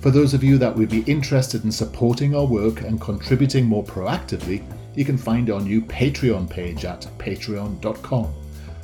For 0.00 0.12
those 0.12 0.32
of 0.32 0.44
you 0.44 0.58
that 0.58 0.76
would 0.76 0.90
be 0.90 1.02
interested 1.10 1.64
in 1.64 1.72
supporting 1.72 2.32
our 2.32 2.46
work 2.46 2.82
and 2.82 3.00
contributing 3.00 3.64
more 3.64 3.82
proactively, 3.82 4.62
you 4.94 5.04
can 5.04 5.18
find 5.18 5.50
our 5.50 5.60
new 5.60 5.82
Patreon 5.82 6.48
page 6.48 6.84
at 6.84 7.00
patreon.com. 7.18 8.32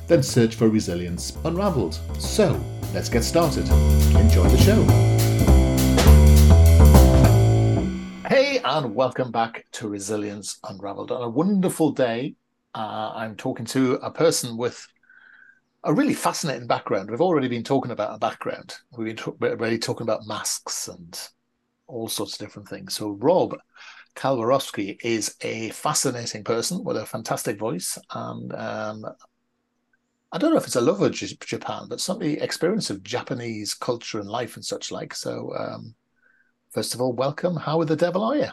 Then 0.07 0.21
search 0.21 0.55
for 0.55 0.67
Resilience 0.67 1.37
Unraveled. 1.45 1.97
So, 2.19 2.61
let's 2.93 3.07
get 3.07 3.23
started. 3.23 3.65
Enjoy 4.17 4.49
the 4.49 4.57
show. 4.57 4.83
Hey, 8.27 8.59
and 8.65 8.93
welcome 8.93 9.31
back 9.31 9.65
to 9.71 9.87
Resilience 9.87 10.59
Unraveled. 10.65 11.13
On 11.13 11.21
a 11.21 11.29
wonderful 11.29 11.93
day, 11.93 12.35
uh, 12.75 13.13
I'm 13.15 13.37
talking 13.37 13.65
to 13.67 13.93
a 14.03 14.11
person 14.11 14.57
with 14.57 14.85
a 15.85 15.93
really 15.93 16.15
fascinating 16.15 16.67
background. 16.67 17.09
We've 17.09 17.21
already 17.21 17.47
been 17.47 17.63
talking 17.63 17.91
about 17.91 18.15
a 18.15 18.17
background. 18.17 18.75
We've 18.97 19.15
been 19.15 19.33
already 19.41 19.77
talking 19.77 20.05
about 20.05 20.25
masks 20.25 20.87
and 20.87 21.17
all 21.87 22.07
sorts 22.07 22.33
of 22.33 22.39
different 22.39 22.67
things. 22.67 22.95
So 22.95 23.11
Rob 23.11 23.55
Kalwarowsky 24.15 24.97
is 25.03 25.35
a 25.41 25.69
fascinating 25.69 26.43
person 26.43 26.83
with 26.83 26.97
a 26.97 27.05
fantastic 27.05 27.59
voice, 27.59 27.99
and 28.11 28.51
um, 28.53 29.05
I 30.31 30.37
don't 30.39 30.51
know 30.51 30.57
if 30.57 30.65
it's 30.65 30.75
a 30.75 30.81
love 30.81 31.01
of 31.01 31.11
Japan, 31.13 31.85
but 31.87 32.01
certainly 32.01 32.39
experience 32.41 32.89
of 32.89 33.03
Japanese 33.03 33.75
culture 33.75 34.19
and 34.19 34.27
life 34.27 34.55
and 34.55 34.65
such 34.65 34.91
like. 34.91 35.13
So, 35.13 35.53
um, 35.57 35.93
first 36.71 36.95
of 36.95 37.01
all, 37.01 37.13
welcome. 37.13 37.55
How 37.55 37.79
are 37.79 37.85
the 37.85 37.95
devil 37.95 38.23
are 38.23 38.35
you? 38.35 38.49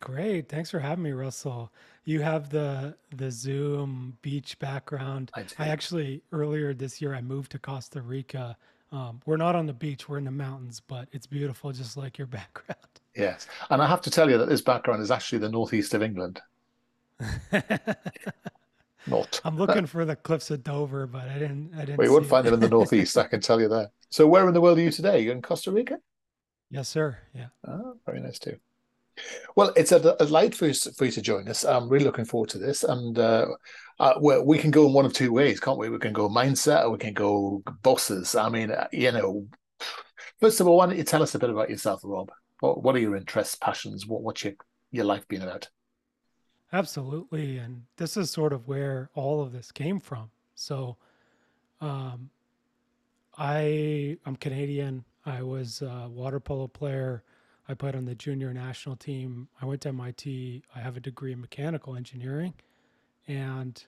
Great. 0.00 0.48
Thanks 0.48 0.70
for 0.70 0.80
having 0.80 1.04
me, 1.04 1.12
Russell. 1.12 1.70
You 2.04 2.20
have 2.20 2.50
the 2.50 2.96
the 3.14 3.30
Zoom 3.30 4.16
beach 4.22 4.58
background. 4.58 5.30
I, 5.34 5.44
I 5.58 5.68
actually 5.68 6.22
earlier 6.32 6.74
this 6.74 7.00
year 7.00 7.14
I 7.14 7.20
moved 7.20 7.52
to 7.52 7.58
Costa 7.58 8.02
Rica. 8.02 8.56
Um, 8.90 9.20
we're 9.24 9.36
not 9.36 9.54
on 9.54 9.66
the 9.66 9.72
beach; 9.72 10.08
we're 10.08 10.18
in 10.18 10.24
the 10.24 10.30
mountains, 10.30 10.80
but 10.80 11.08
it's 11.12 11.26
beautiful, 11.26 11.70
just 11.72 11.96
like 11.96 12.18
your 12.18 12.26
background. 12.38 12.78
Yes, 13.14 13.46
and 13.70 13.80
I 13.80 13.86
have 13.86 14.00
to 14.02 14.10
tell 14.10 14.28
you 14.28 14.38
that 14.38 14.48
this 14.48 14.62
background 14.62 15.02
is 15.02 15.10
actually 15.10 15.38
the 15.38 15.48
northeast 15.48 15.94
of 15.94 16.02
England. 16.02 16.40
not. 19.06 19.40
I'm 19.44 19.56
looking 19.56 19.86
for 19.86 20.04
the 20.04 20.16
cliffs 20.16 20.50
of 20.50 20.64
Dover, 20.64 21.06
but 21.06 21.28
I 21.28 21.34
didn't. 21.34 21.72
I 21.76 21.84
didn't. 21.84 22.02
You 22.02 22.12
won't 22.12 22.26
find 22.26 22.44
them 22.44 22.54
in 22.54 22.60
the 22.60 22.68
northeast. 22.68 23.16
I 23.16 23.28
can 23.28 23.40
tell 23.40 23.60
you 23.60 23.68
that. 23.68 23.92
So, 24.10 24.26
where 24.26 24.48
in 24.48 24.54
the 24.54 24.60
world 24.60 24.78
are 24.78 24.82
you 24.82 24.90
today? 24.90 25.20
You're 25.20 25.34
in 25.34 25.42
Costa 25.42 25.70
Rica. 25.70 25.98
Yes, 26.70 26.88
sir. 26.88 27.18
Yeah. 27.34 27.48
Oh, 27.68 27.96
very 28.04 28.20
nice 28.20 28.38
too. 28.40 28.58
Well, 29.56 29.72
it's 29.76 29.92
a, 29.92 29.96
a 29.96 30.26
delight 30.26 30.54
for 30.54 30.66
you, 30.66 30.74
for 30.74 31.04
you 31.04 31.10
to 31.12 31.22
join 31.22 31.48
us. 31.48 31.64
I'm 31.64 31.88
really 31.88 32.04
looking 32.04 32.24
forward 32.24 32.50
to 32.50 32.58
this. 32.58 32.84
And 32.84 33.18
uh, 33.18 33.46
uh, 34.00 34.14
we 34.20 34.58
can 34.58 34.70
go 34.70 34.86
in 34.86 34.92
one 34.92 35.04
of 35.04 35.12
two 35.12 35.32
ways, 35.32 35.60
can't 35.60 35.78
we? 35.78 35.90
We 35.90 35.98
can 35.98 36.12
go 36.12 36.28
mindset 36.28 36.84
or 36.84 36.90
we 36.90 36.98
can 36.98 37.14
go 37.14 37.62
bosses. 37.82 38.34
I 38.34 38.48
mean, 38.48 38.70
uh, 38.70 38.88
you 38.92 39.12
know, 39.12 39.46
first 40.40 40.60
of 40.60 40.66
all, 40.66 40.76
why 40.78 40.86
don't 40.86 40.96
you 40.96 41.04
tell 41.04 41.22
us 41.22 41.34
a 41.34 41.38
bit 41.38 41.50
about 41.50 41.70
yourself, 41.70 42.00
Rob? 42.04 42.30
What, 42.60 42.82
what 42.82 42.96
are 42.96 43.00
your 43.00 43.16
interests, 43.16 43.56
passions? 43.56 44.06
What, 44.06 44.22
what's 44.22 44.44
your, 44.44 44.54
your 44.90 45.04
life 45.04 45.26
been 45.28 45.42
about? 45.42 45.68
Absolutely. 46.72 47.58
And 47.58 47.82
this 47.96 48.16
is 48.16 48.30
sort 48.30 48.52
of 48.52 48.66
where 48.66 49.10
all 49.14 49.42
of 49.42 49.52
this 49.52 49.70
came 49.70 50.00
from. 50.00 50.30
So, 50.54 50.96
um, 51.80 52.30
I, 53.36 54.16
I'm 54.24 54.36
Canadian. 54.36 55.04
I 55.24 55.42
was 55.42 55.82
a 55.82 56.08
water 56.08 56.40
polo 56.40 56.66
player 56.66 57.22
I 57.68 57.74
played 57.74 57.94
on 57.94 58.04
the 58.04 58.14
junior 58.14 58.52
national 58.52 58.96
team. 58.96 59.48
I 59.60 59.66
went 59.66 59.82
to 59.82 59.90
MIT. 59.90 60.62
I 60.74 60.80
have 60.80 60.96
a 60.96 61.00
degree 61.00 61.32
in 61.32 61.40
mechanical 61.40 61.94
engineering. 61.94 62.54
And 63.28 63.82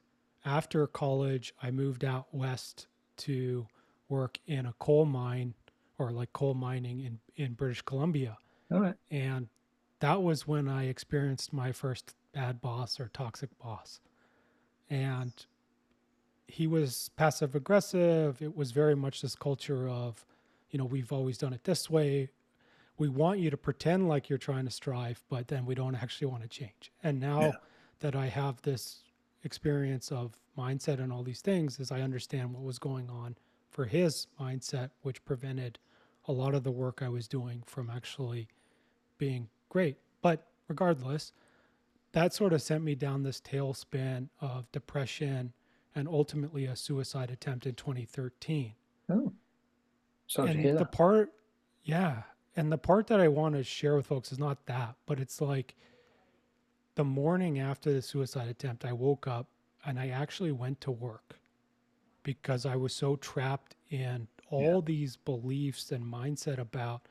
after 0.45 0.87
college, 0.87 1.55
I 1.63 1.71
moved 1.71 2.05
out 2.05 2.27
west 2.33 2.87
to 3.19 3.67
work 4.09 4.39
in 4.47 4.67
a 4.67 4.75
coal 4.79 5.07
mine 5.07 5.55
or 5.99 6.11
like 6.11 6.33
coal 6.33 6.55
mining 6.55 7.01
in, 7.01 7.19
in 7.37 7.55
British 7.55 7.83
Columbia. 7.83 8.39
All 8.73 8.81
right. 8.81 8.95
And 9.11 9.49
that 10.01 10.23
was 10.23 10.47
when 10.47 10.69
I 10.69 10.85
experienced 10.87 11.53
my 11.53 11.73
first 11.73 12.15
bad 12.33 12.61
boss 12.61 13.01
or 13.01 13.11
toxic 13.13 13.51
boss. 13.59 14.01
And 14.89 15.33
he 16.47 16.67
was 16.67 17.11
passive 17.17 17.55
aggressive. 17.55 18.41
It 18.41 18.57
was 18.57 18.71
very 18.71 18.95
much 18.95 19.23
this 19.23 19.35
culture 19.35 19.89
of, 19.89 20.25
you 20.71 20.79
know, 20.79 20.85
we've 20.85 21.13
always 21.13 21.39
done 21.39 21.53
it 21.53 21.65
this 21.65 21.91
way 21.91 22.31
we 22.97 23.09
want 23.09 23.41
you 23.41 23.51
to 23.51 23.57
pretend 23.57 24.09
like 24.09 24.29
you're 24.29 24.39
trying 24.39 24.65
to 24.65 24.71
strive, 24.71 25.23
but 25.29 25.49
then 25.49 25.67
we 25.67 25.75
don't 25.75 25.95
actually 25.95 26.29
want 26.29 26.43
to 26.43 26.49
change. 26.49 26.93
And 27.03 27.21
now 27.21 27.41
yeah. 27.41 27.53
that 28.01 28.15
I 28.15 28.27
have 28.27 28.63
this 28.63 29.03
experience 29.43 30.13
of 30.13 30.37
mindset 30.57 31.01
and 31.01 31.13
all 31.13 31.23
these 31.23 31.41
things, 31.41 31.81
as 31.81 31.91
I 31.91 32.01
understand 32.01 32.53
what 32.53 32.63
was 32.63 32.79
going 32.79 33.11
on 33.11 33.37
for 33.71 33.87
his 33.87 34.29
mindset, 34.41 34.91
which 35.03 35.25
prevented 35.25 35.79
a 36.27 36.33
lot 36.33 36.55
of 36.55 36.63
the 36.63 36.71
work 36.71 37.01
I 37.03 37.09
was 37.09 37.27
doing 37.29 37.63
from 37.67 37.91
actually 37.91 38.49
being 39.19 39.49
great. 39.69 39.97
But 40.23 40.47
regardless, 40.69 41.33
that 42.13 42.33
sort 42.33 42.53
of 42.53 42.63
sent 42.63 42.85
me 42.85 42.95
down 42.95 43.25
this 43.25 43.41
tailspin 43.41 44.29
of 44.41 44.71
depression 44.71 45.53
and 45.95 46.09
ultimately 46.09 46.65
a 46.65 46.77
suicide 46.77 47.31
attempt 47.31 47.67
in 47.67 47.75
2013. 47.75 48.73
Oh, 49.11 49.33
sorry 50.27 50.51
and 50.51 50.57
to 50.57 50.63
hear 50.63 50.73
that. 50.75 50.79
The 50.79 50.97
part, 50.97 51.33
yeah, 51.83 52.23
and 52.57 52.71
the 52.71 52.79
part 52.79 53.09
that 53.09 53.21
I 53.21 53.29
want 53.29 53.55
to 53.55 53.65
share 53.65 53.97
with 53.97 54.07
folks 54.07 54.33
is 54.33 54.39
not 54.39 54.67
that, 54.67 54.95
but 55.07 55.19
it's 55.19 55.41
like 55.41 55.75
the 56.95 57.05
morning 57.05 57.59
after 57.59 57.93
the 57.93 58.03
suicide 58.03 58.49
attempt, 58.49 58.85
I 58.85 58.93
woke 58.93 59.27
up 59.27 59.49
and 59.85 59.99
I 59.99 60.09
actually 60.09 60.53
went 60.53 60.81
to 60.83 60.91
work 60.91 61.39
because 62.23 62.65
I 62.65 62.77
was 62.77 62.95
so 62.95 63.17
trapped 63.17 63.75
in 63.91 64.29
all 64.51 64.77
yeah. 64.77 64.81
these 64.85 65.17
beliefs 65.17 65.91
and 65.91 66.05
mindset 66.05 66.59
about 66.59 67.03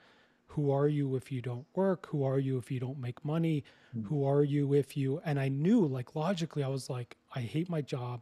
who 0.48 0.72
are 0.72 0.88
you 0.88 1.16
if 1.16 1.31
you 1.31 1.42
don't 1.42 1.66
work? 1.75 2.08
Who 2.08 2.24
are 2.24 2.40
you 2.40 2.58
if 2.58 2.72
you 2.72 2.80
don't 2.80 3.00
make 3.00 3.25
money? 3.25 3.64
Mm. 3.98 4.06
Who 4.08 4.25
are 4.25 4.44
you 4.44 4.74
if 4.74 4.96
you 4.96 5.22
and 5.25 5.40
I 5.40 5.50
knew 5.50 5.86
like 5.86 6.16
logically 6.16 6.64
I 6.64 6.68
was 6.68 6.90
like 6.90 7.18
I 7.36 7.42
hate 7.42 7.70
my 7.70 7.81
job. 7.81 8.22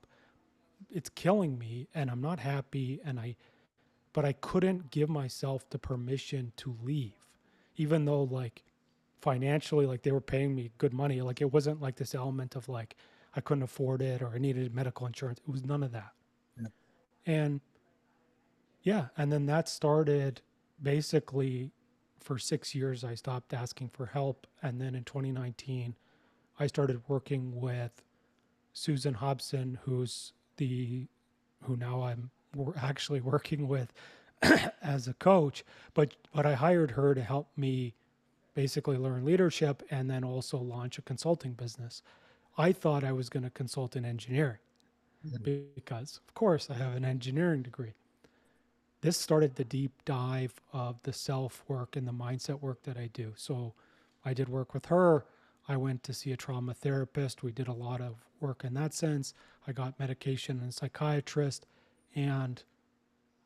It's 0.89 1.09
killing 1.09 1.59
me 1.59 1.87
and 1.93 2.09
I'm 2.09 2.21
not 2.21 2.39
happy 2.39 2.99
and 3.05 3.19
I 3.19 3.35
but 4.13 4.25
I 4.25 4.33
couldn't 4.33 4.91
give 4.91 5.09
myself 5.09 5.69
the 5.69 5.79
permission 5.79 6.51
to 6.57 6.75
leave, 6.83 7.27
even 7.77 8.05
though 8.05 8.23
like 8.23 8.63
financially, 9.21 9.85
like 9.85 10.03
they 10.03 10.11
were 10.11 10.21
paying 10.21 10.53
me 10.55 10.71
good 10.77 10.93
money. 10.93 11.21
Like 11.21 11.41
it 11.41 11.51
wasn't 11.51 11.81
like 11.81 11.95
this 11.95 12.15
element 12.15 12.55
of 12.55 12.67
like 12.67 12.95
I 13.35 13.41
couldn't 13.41 13.63
afford 13.63 14.01
it 14.01 14.21
or 14.21 14.29
I 14.29 14.37
needed 14.37 14.73
medical 14.75 15.07
insurance. 15.07 15.39
It 15.39 15.51
was 15.51 15.63
none 15.63 15.83
of 15.83 15.91
that. 15.91 16.11
Yeah. 16.59 16.67
And 17.25 17.61
yeah, 18.83 19.07
and 19.15 19.31
then 19.31 19.45
that 19.45 19.69
started 19.69 20.41
basically 20.81 21.71
for 22.19 22.37
six 22.37 22.73
years. 22.73 23.03
I 23.03 23.15
stopped 23.15 23.53
asking 23.53 23.89
for 23.89 24.07
help, 24.07 24.47
and 24.61 24.81
then 24.81 24.95
in 24.95 25.03
2019, 25.03 25.95
I 26.59 26.67
started 26.67 27.01
working 27.07 27.59
with 27.59 28.03
Susan 28.73 29.15
Hobson, 29.15 29.79
who's 29.83 30.33
the 30.57 31.07
who 31.63 31.77
now 31.77 32.03
I'm 32.03 32.31
we're 32.55 32.75
actually 32.77 33.21
working 33.21 33.67
with 33.67 33.93
as 34.81 35.07
a 35.07 35.13
coach, 35.13 35.63
but 35.93 36.15
but 36.33 36.45
I 36.45 36.53
hired 36.53 36.91
her 36.91 37.13
to 37.13 37.21
help 37.21 37.47
me 37.55 37.93
basically 38.53 38.97
learn 38.97 39.23
leadership 39.25 39.83
and 39.89 40.09
then 40.09 40.23
also 40.23 40.57
launch 40.57 40.97
a 40.97 41.01
consulting 41.01 41.53
business. 41.53 42.01
I 42.57 42.73
thought 42.73 43.03
I 43.03 43.13
was 43.13 43.29
going 43.29 43.43
to 43.43 43.49
consult 43.49 43.95
in 43.95 44.03
engineering 44.03 44.57
mm-hmm. 45.25 45.69
because 45.75 46.19
of 46.27 46.33
course 46.33 46.69
I 46.69 46.75
have 46.75 46.95
an 46.95 47.05
engineering 47.05 47.61
degree. 47.61 47.93
This 49.01 49.17
started 49.17 49.55
the 49.55 49.63
deep 49.63 49.93
dive 50.05 50.53
of 50.73 51.01
the 51.03 51.13
self 51.13 51.63
work 51.67 51.95
and 51.95 52.07
the 52.07 52.11
mindset 52.11 52.61
work 52.61 52.83
that 52.83 52.97
I 52.97 53.09
do. 53.13 53.33
So 53.35 53.73
I 54.23 54.33
did 54.33 54.49
work 54.49 54.73
with 54.73 54.87
her. 54.87 55.25
I 55.67 55.77
went 55.77 56.03
to 56.03 56.13
see 56.13 56.31
a 56.31 56.37
trauma 56.37 56.73
therapist. 56.73 57.43
We 57.43 57.51
did 57.51 57.67
a 57.67 57.73
lot 57.73 58.01
of 58.01 58.15
work 58.39 58.63
in 58.63 58.73
that 58.75 58.93
sense. 58.93 59.33
I 59.67 59.71
got 59.71 59.99
medication 59.99 60.59
and 60.59 60.73
psychiatrist. 60.73 61.65
And 62.15 62.61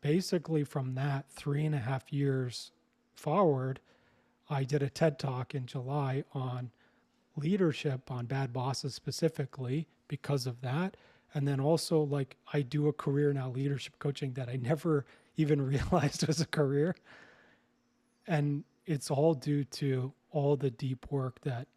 basically, 0.02 0.64
from 0.64 0.96
that 0.96 1.30
three 1.30 1.66
and 1.66 1.76
a 1.76 1.80
half 1.80 2.12
years 2.12 2.72
forward, 3.14 3.80
I 4.50 4.64
did 4.64 4.84
a 4.84 4.90
TED 4.90 5.20
talk 5.20 5.56
in 5.56 5.66
July 5.66 6.24
on 6.34 6.72
leadership, 7.36 8.12
on 8.12 8.26
bad 8.26 8.54
bosses 8.54 8.94
specifically, 8.94 9.88
because 10.08 10.46
of 10.46 10.62
that. 10.62 10.98
And 11.34 11.48
then 11.48 11.60
also, 11.60 12.02
like, 12.02 12.38
I 12.54 12.62
do 12.62 12.88
a 12.88 12.94
career 12.94 13.34
now, 13.34 13.50
leadership 13.50 14.00
coaching 14.00 14.34
that 14.34 14.50
I 14.50 14.56
never 14.62 15.06
even 15.38 15.62
realized 15.62 16.26
was 16.28 16.42
a 16.42 16.46
career. 16.46 16.96
And 18.28 18.64
it's 18.86 19.12
all 19.12 19.34
due 19.34 19.64
to 19.66 20.14
all 20.32 20.56
the 20.56 20.70
deep 20.70 21.06
work 21.12 21.42
that 21.42 21.68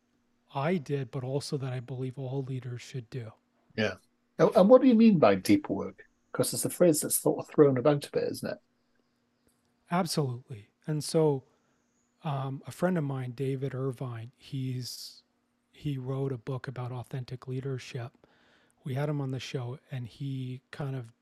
I 0.55 0.76
did, 0.76 1.11
but 1.11 1.25
also 1.25 1.56
that 1.58 1.73
I 1.73 1.81
believe 1.81 2.19
all 2.19 2.44
leaders 2.49 2.82
should 2.82 3.08
do. 3.11 3.32
Yeah. 3.76 3.94
And 4.38 4.69
what 4.69 4.82
do 4.82 4.88
you 4.88 4.94
mean 4.94 5.19
by 5.19 5.34
deep 5.34 5.69
work? 5.69 6.05
Because 6.33 6.53
it's 6.53 6.65
a 6.65 6.71
phrase 6.71 7.01
that's 7.01 7.19
sort 7.19 7.39
of 7.39 7.49
thrown 7.49 7.79
about 7.79 8.07
a 8.07 8.11
bit, 8.11 8.25
isn't 8.31 8.51
it? 8.51 8.59
Absolutely. 9.91 10.69
And 10.87 11.03
so, 11.03 11.45
um, 12.25 12.63
a 12.67 12.71
friend 12.71 12.99
of 12.99 13.05
mine, 13.05 13.33
David 13.33 13.75
Irvine, 13.75 14.33
he's 14.37 15.23
he 15.73 15.97
wrote 15.97 16.33
a 16.33 16.39
book 16.39 16.67
about 16.67 16.91
authentic 16.91 17.47
leadership. 17.47 18.13
We 18.85 18.95
had 18.95 19.09
him 19.09 19.21
on 19.21 19.31
the 19.31 19.39
show, 19.39 19.79
and 19.93 20.09
he 20.09 20.61
kind 20.73 20.97
of 20.97 21.13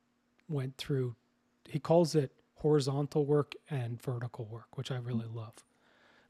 went 0.49 0.77
through. 0.79 1.15
He 1.69 1.79
calls 1.79 2.15
it 2.15 2.33
horizontal 2.55 3.27
work 3.27 3.55
and 3.71 4.01
vertical 4.03 4.47
work, 4.47 4.77
which 4.77 4.91
I 4.91 4.97
really 4.97 5.27
love. 5.27 5.65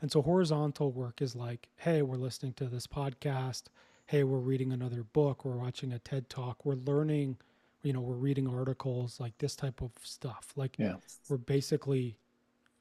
And 0.00 0.11
so 0.11 0.23
horizontal 0.23 0.93
work 0.93 1.23
is 1.23 1.34
like, 1.34 1.69
hey, 1.76 2.02
we're 2.02 2.17
listening 2.17 2.52
to 2.55 2.67
this 2.67 2.87
podcast. 2.87 3.64
Hey, 4.06 4.25
we're 4.25 4.38
reading 4.38 4.73
another 4.73 5.02
book. 5.02 5.44
We're 5.44 5.56
watching 5.56 5.93
a 5.93 5.99
TED 5.99 6.28
talk. 6.28 6.64
We're 6.64 6.75
learning, 6.75 7.38
you 7.86 7.92
know, 7.92 8.00
we're 8.00 8.16
reading 8.16 8.48
articles, 8.48 9.20
like 9.20 9.38
this 9.38 9.54
type 9.54 9.80
of 9.80 9.92
stuff. 10.02 10.52
Like 10.56 10.76
yeah. 10.76 10.96
we're 11.28 11.36
basically 11.36 12.18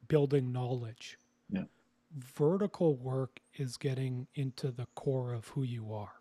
building 0.07 0.52
knowledge. 0.52 1.19
Yeah. 1.52 1.66
Vertical 2.18 2.96
work 2.96 3.40
is 3.54 3.78
getting 3.78 4.25
into 4.34 4.72
the 4.72 4.88
core 4.96 5.31
of 5.31 5.50
who 5.50 5.62
you 5.62 5.94
are. 5.94 6.13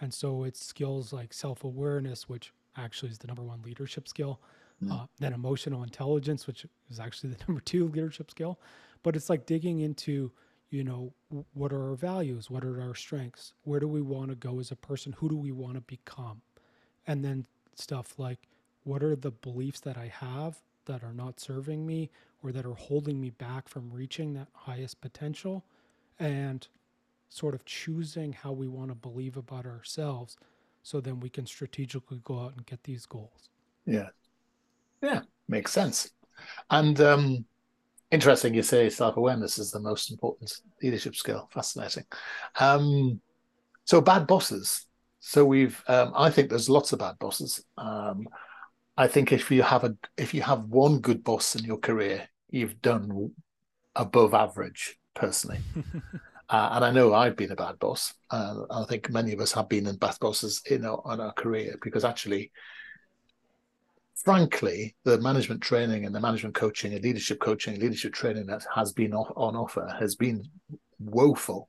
And 0.00 0.14
so 0.14 0.44
it's 0.44 0.64
skills 0.64 1.12
like 1.12 1.32
self 1.32 1.64
awareness, 1.64 2.28
which 2.28 2.52
actually 2.76 3.10
is 3.10 3.18
the 3.18 3.26
number 3.26 3.42
one 3.42 3.60
leadership 3.62 4.06
skill, 4.06 4.40
mm. 4.80 4.92
uh, 4.92 5.06
then 5.18 5.32
emotional 5.32 5.82
intelligence, 5.82 6.46
which 6.46 6.64
is 6.88 7.00
actually 7.00 7.30
the 7.30 7.44
number 7.48 7.60
two 7.60 7.88
leadership 7.88 8.30
skill, 8.30 8.60
but 9.02 9.16
it's 9.16 9.28
like 9.28 9.46
digging 9.46 9.80
into 9.80 10.30
you 10.70 10.84
know 10.84 11.12
what 11.52 11.72
are 11.72 11.90
our 11.90 11.94
values 11.94 12.50
what 12.50 12.64
are 12.64 12.80
our 12.80 12.94
strengths 12.96 13.52
where 13.62 13.78
do 13.78 13.86
we 13.86 14.00
want 14.00 14.30
to 14.30 14.34
go 14.34 14.58
as 14.58 14.72
a 14.72 14.76
person 14.76 15.12
who 15.18 15.28
do 15.28 15.36
we 15.36 15.52
want 15.52 15.74
to 15.74 15.80
become 15.82 16.40
and 17.06 17.24
then 17.24 17.46
stuff 17.78 18.18
like 18.18 18.38
what 18.84 19.02
are 19.02 19.16
the 19.16 19.30
beliefs 19.30 19.80
that 19.80 19.96
i 19.96 20.06
have 20.06 20.58
that 20.86 21.02
are 21.02 21.14
not 21.14 21.40
serving 21.40 21.86
me 21.86 22.10
or 22.42 22.52
that 22.52 22.66
are 22.66 22.74
holding 22.74 23.20
me 23.20 23.30
back 23.30 23.68
from 23.68 23.90
reaching 23.90 24.34
that 24.34 24.48
highest 24.52 25.00
potential 25.00 25.64
and 26.18 26.68
sort 27.28 27.54
of 27.54 27.64
choosing 27.64 28.32
how 28.32 28.52
we 28.52 28.68
want 28.68 28.90
to 28.90 28.94
believe 28.94 29.36
about 29.36 29.66
ourselves 29.66 30.36
so 30.82 31.00
then 31.00 31.18
we 31.20 31.28
can 31.28 31.46
strategically 31.46 32.20
go 32.24 32.38
out 32.38 32.54
and 32.54 32.66
get 32.66 32.82
these 32.84 33.06
goals 33.06 33.48
yeah 33.86 34.08
yeah 35.02 35.20
makes 35.48 35.72
sense 35.72 36.10
and 36.70 37.00
um 37.00 37.44
Interesting, 38.14 38.54
you 38.54 38.62
say 38.62 38.88
self 38.90 39.16
awareness 39.16 39.58
is 39.58 39.72
the 39.72 39.80
most 39.80 40.12
important 40.12 40.52
leadership 40.80 41.16
skill. 41.16 41.48
Fascinating. 41.52 42.04
Um, 42.60 43.20
so, 43.86 44.00
bad 44.00 44.28
bosses. 44.28 44.86
So 45.26 45.42
we've, 45.46 45.82
um, 45.88 46.12
I 46.14 46.28
think 46.28 46.50
there's 46.50 46.68
lots 46.68 46.92
of 46.92 46.98
bad 46.98 47.18
bosses. 47.18 47.64
Um, 47.78 48.28
I 48.94 49.06
think 49.06 49.32
if 49.32 49.50
you 49.50 49.62
have 49.62 49.82
a, 49.82 49.96
if 50.18 50.34
you 50.34 50.42
have 50.42 50.64
one 50.64 50.98
good 51.00 51.24
boss 51.24 51.56
in 51.56 51.64
your 51.64 51.78
career, 51.78 52.28
you've 52.50 52.82
done 52.82 53.32
above 53.96 54.34
average. 54.34 54.98
Personally, 55.14 55.60
uh, 56.50 56.68
and 56.72 56.84
I 56.84 56.90
know 56.90 57.14
I've 57.14 57.36
been 57.36 57.52
a 57.52 57.56
bad 57.56 57.78
boss. 57.78 58.12
Uh, 58.30 58.64
I 58.70 58.84
think 58.84 59.08
many 59.08 59.32
of 59.32 59.40
us 59.40 59.52
have 59.52 59.68
been 59.68 59.86
in 59.86 59.96
bad 59.96 60.16
bosses 60.20 60.60
in 60.70 60.84
our, 60.84 61.00
in 61.14 61.20
our 61.20 61.32
career 61.32 61.78
because 61.80 62.04
actually 62.04 62.52
frankly, 64.24 64.94
the 65.04 65.18
management 65.20 65.62
training 65.62 66.04
and 66.04 66.14
the 66.14 66.20
management 66.20 66.54
coaching 66.54 66.92
and 66.92 67.02
leadership 67.02 67.40
coaching, 67.40 67.80
leadership 67.80 68.12
training 68.12 68.46
that 68.46 68.66
has 68.74 68.92
been 68.92 69.14
on 69.14 69.56
offer 69.56 69.94
has 69.98 70.16
been 70.16 70.44
woeful 70.98 71.68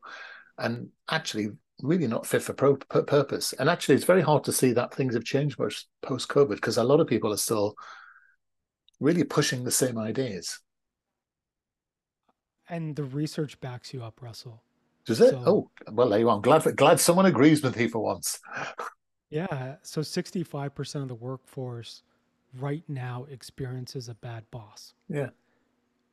and 0.58 0.90
actually 1.10 1.50
really 1.82 2.08
not 2.08 2.26
fit 2.26 2.42
for 2.42 2.54
pro- 2.54 2.76
purpose. 2.76 3.54
And 3.54 3.70
actually, 3.70 3.96
it's 3.96 4.06
very 4.06 4.22
hard 4.22 4.44
to 4.46 4.52
see 4.52 4.72
that 4.74 4.94
things 4.94 5.14
have 5.14 5.24
changed 5.24 5.60
much 5.60 5.88
post 6.02 6.30
COVID 6.30 6.56
because 6.56 6.78
a 6.78 6.84
lot 6.84 7.00
of 7.00 7.08
people 7.08 7.34
are 7.34 7.38
still 7.38 7.76
really 9.00 9.24
pushing 9.24 9.64
the 9.64 9.72
same 9.72 9.98
ideas. 9.98 10.60
And 12.70 12.96
the 12.96 13.04
research 13.04 13.60
backs 13.60 13.94
you 13.94 14.04
up, 14.04 14.22
Russell. 14.22 14.64
Does 15.06 15.22
it? 15.22 15.32
So, 15.32 15.44
oh, 15.46 15.72
well, 15.92 16.10
there 16.10 16.20
you 16.20 16.30
are. 16.30 16.36
I'm 16.36 16.42
glad, 16.42 16.76
glad 16.76 17.00
someone 17.00 17.28
agrees 17.28 17.62
with 17.62 17.78
me 17.78 17.88
for 17.88 18.00
once. 18.00 18.40
yeah. 19.30 19.76
So 19.84 20.02
65% 20.02 20.96
of 21.02 21.08
the 21.08 21.16
workforce 21.16 22.02
right 22.58 22.84
now 22.88 23.28
experiences 23.30 24.10
a 24.10 24.16
bad 24.16 24.46
boss. 24.50 24.94
Yeah. 25.10 25.30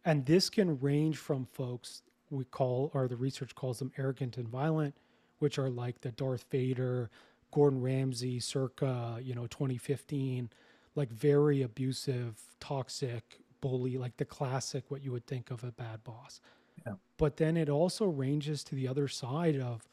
And 0.04 0.26
this 0.26 0.50
can 0.50 0.78
range 0.80 1.16
from 1.16 1.46
folks 1.46 2.02
we 2.30 2.44
call, 2.44 2.90
or 2.94 3.08
the 3.08 3.16
research 3.16 3.54
calls 3.54 3.78
them 3.78 3.92
arrogant 3.96 4.36
and 4.36 4.48
violent, 4.48 4.94
which 5.42 5.58
are 5.58 5.68
like 5.68 6.00
the 6.02 6.12
Darth 6.12 6.44
Vader, 6.52 7.10
Gordon 7.50 7.82
Ramsay, 7.82 8.38
circa, 8.38 9.18
you 9.20 9.34
know, 9.34 9.48
2015, 9.48 10.48
like 10.94 11.10
very 11.10 11.62
abusive, 11.62 12.40
toxic, 12.60 13.40
bully, 13.60 13.98
like 13.98 14.16
the 14.18 14.24
classic, 14.24 14.84
what 14.88 15.02
you 15.02 15.10
would 15.10 15.26
think 15.26 15.50
of 15.50 15.64
a 15.64 15.72
bad 15.72 16.04
boss. 16.04 16.40
Yeah. 16.86 16.92
But 17.16 17.38
then 17.38 17.56
it 17.56 17.68
also 17.68 18.06
ranges 18.06 18.62
to 18.64 18.76
the 18.76 18.86
other 18.86 19.08
side 19.08 19.58
of 19.58 19.88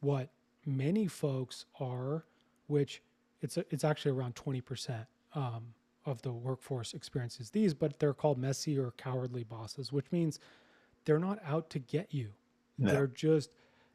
what 0.00 0.30
many 0.64 1.06
folks 1.06 1.66
are, 1.78 2.24
which 2.66 3.02
it's 3.42 3.58
a, 3.58 3.66
it's 3.68 3.84
actually 3.84 4.12
around 4.12 4.36
20% 4.36 5.06
um, 5.34 5.74
of 6.06 6.22
the 6.22 6.32
workforce 6.32 6.94
experiences 6.94 7.50
these, 7.50 7.74
but 7.74 7.98
they're 7.98 8.14
called 8.14 8.38
messy 8.38 8.78
or 8.78 8.92
cowardly 8.92 9.44
bosses, 9.44 9.92
which 9.92 10.06
means 10.12 10.40
they're 11.04 11.18
not 11.18 11.38
out 11.44 11.68
to 11.68 11.78
get 11.78 12.14
you. 12.14 12.30
No. 12.78 12.90
They're 12.90 13.06
just, 13.08 13.50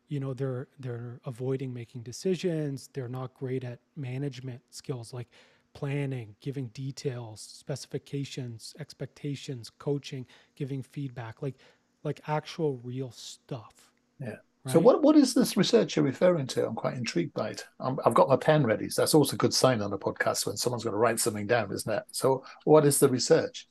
you 0.07 0.19
know, 0.19 0.33
they're 0.33 0.67
they're 0.79 1.19
avoiding 1.25 1.73
making 1.73 2.03
decisions. 2.03 2.89
They're 2.93 3.07
not 3.09 3.33
great 3.33 3.63
at 3.63 3.79
management 3.95 4.61
skills 4.69 5.13
like 5.13 5.27
planning, 5.73 6.35
giving 6.39 6.67
details, 6.67 7.41
specifications, 7.41 8.75
expectations, 8.79 9.71
coaching, 9.79 10.25
giving 10.55 10.83
feedback, 10.83 11.41
like 11.41 11.55
like 12.03 12.21
actual 12.27 12.79
real 12.83 13.11
stuff. 13.11 13.91
Yeah. 14.19 14.35
Right? 14.65 14.73
So 14.73 14.79
what 14.79 15.01
what 15.01 15.15
is 15.15 15.33
this 15.33 15.57
research 15.57 15.95
you're 15.95 16.05
referring 16.05 16.47
to? 16.47 16.65
I'm 16.65 16.75
quite 16.75 16.95
intrigued 16.95 17.33
by 17.33 17.49
it. 17.49 17.65
i 17.79 17.93
have 18.03 18.13
got 18.13 18.29
my 18.29 18.37
pen 18.37 18.65
ready. 18.65 18.89
So 18.89 19.01
that's 19.01 19.13
also 19.13 19.35
a 19.35 19.37
good 19.37 19.53
sign 19.53 19.81
on 19.81 19.91
a 19.93 19.97
podcast 19.97 20.45
when 20.45 20.57
someone's 20.57 20.83
going 20.83 20.93
to 20.93 20.99
write 20.99 21.19
something 21.19 21.47
down, 21.47 21.71
isn't 21.71 21.91
it? 21.91 22.03
So 22.11 22.43
what 22.63 22.85
is 22.85 22.99
the 22.99 23.09
research? 23.09 23.67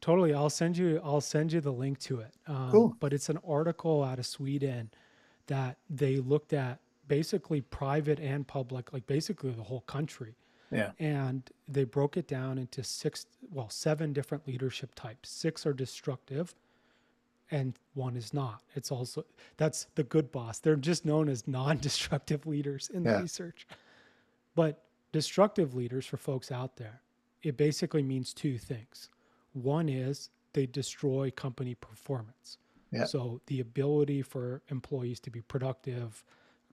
Totally. 0.00 0.32
I'll 0.32 0.50
send 0.50 0.76
you. 0.76 1.00
I'll 1.04 1.20
send 1.20 1.52
you 1.52 1.60
the 1.60 1.72
link 1.72 1.98
to 2.00 2.20
it. 2.20 2.34
Um, 2.46 2.70
cool. 2.70 2.96
But 3.00 3.12
it's 3.12 3.28
an 3.28 3.38
article 3.46 4.02
out 4.02 4.18
of 4.18 4.26
Sweden 4.26 4.90
that 5.50 5.76
they 5.90 6.18
looked 6.18 6.52
at 6.52 6.78
basically 7.08 7.60
private 7.60 8.20
and 8.20 8.46
public, 8.46 8.92
like 8.92 9.04
basically 9.08 9.50
the 9.50 9.64
whole 9.64 9.80
country. 9.80 10.36
Yeah. 10.70 10.92
And 11.00 11.42
they 11.66 11.82
broke 11.82 12.16
it 12.16 12.28
down 12.28 12.56
into 12.56 12.84
six, 12.84 13.26
well, 13.50 13.68
seven 13.68 14.12
different 14.12 14.46
leadership 14.46 14.94
types. 14.94 15.28
Six 15.28 15.66
are 15.66 15.72
destructive 15.72 16.54
and 17.50 17.74
one 17.94 18.16
is 18.16 18.32
not. 18.32 18.62
It's 18.76 18.92
also 18.92 19.24
that's 19.56 19.88
the 19.96 20.04
good 20.04 20.30
boss. 20.30 20.60
They're 20.60 20.76
just 20.76 21.04
known 21.04 21.28
as 21.28 21.48
non-destructive 21.48 22.46
leaders 22.46 22.88
in 22.94 23.02
the 23.02 23.18
research. 23.20 23.66
But 24.54 24.84
destructive 25.10 25.74
leaders 25.74 26.06
for 26.06 26.16
folks 26.16 26.52
out 26.52 26.76
there, 26.76 27.00
it 27.42 27.56
basically 27.56 28.04
means 28.04 28.32
two 28.32 28.56
things. 28.56 29.10
One 29.52 29.88
is 29.88 30.30
they 30.52 30.66
destroy 30.66 31.32
company 31.32 31.74
performance. 31.74 32.58
Yeah. 32.92 33.04
So 33.04 33.40
the 33.46 33.60
ability 33.60 34.22
for 34.22 34.62
employees 34.68 35.20
to 35.20 35.30
be 35.30 35.40
productive, 35.42 36.24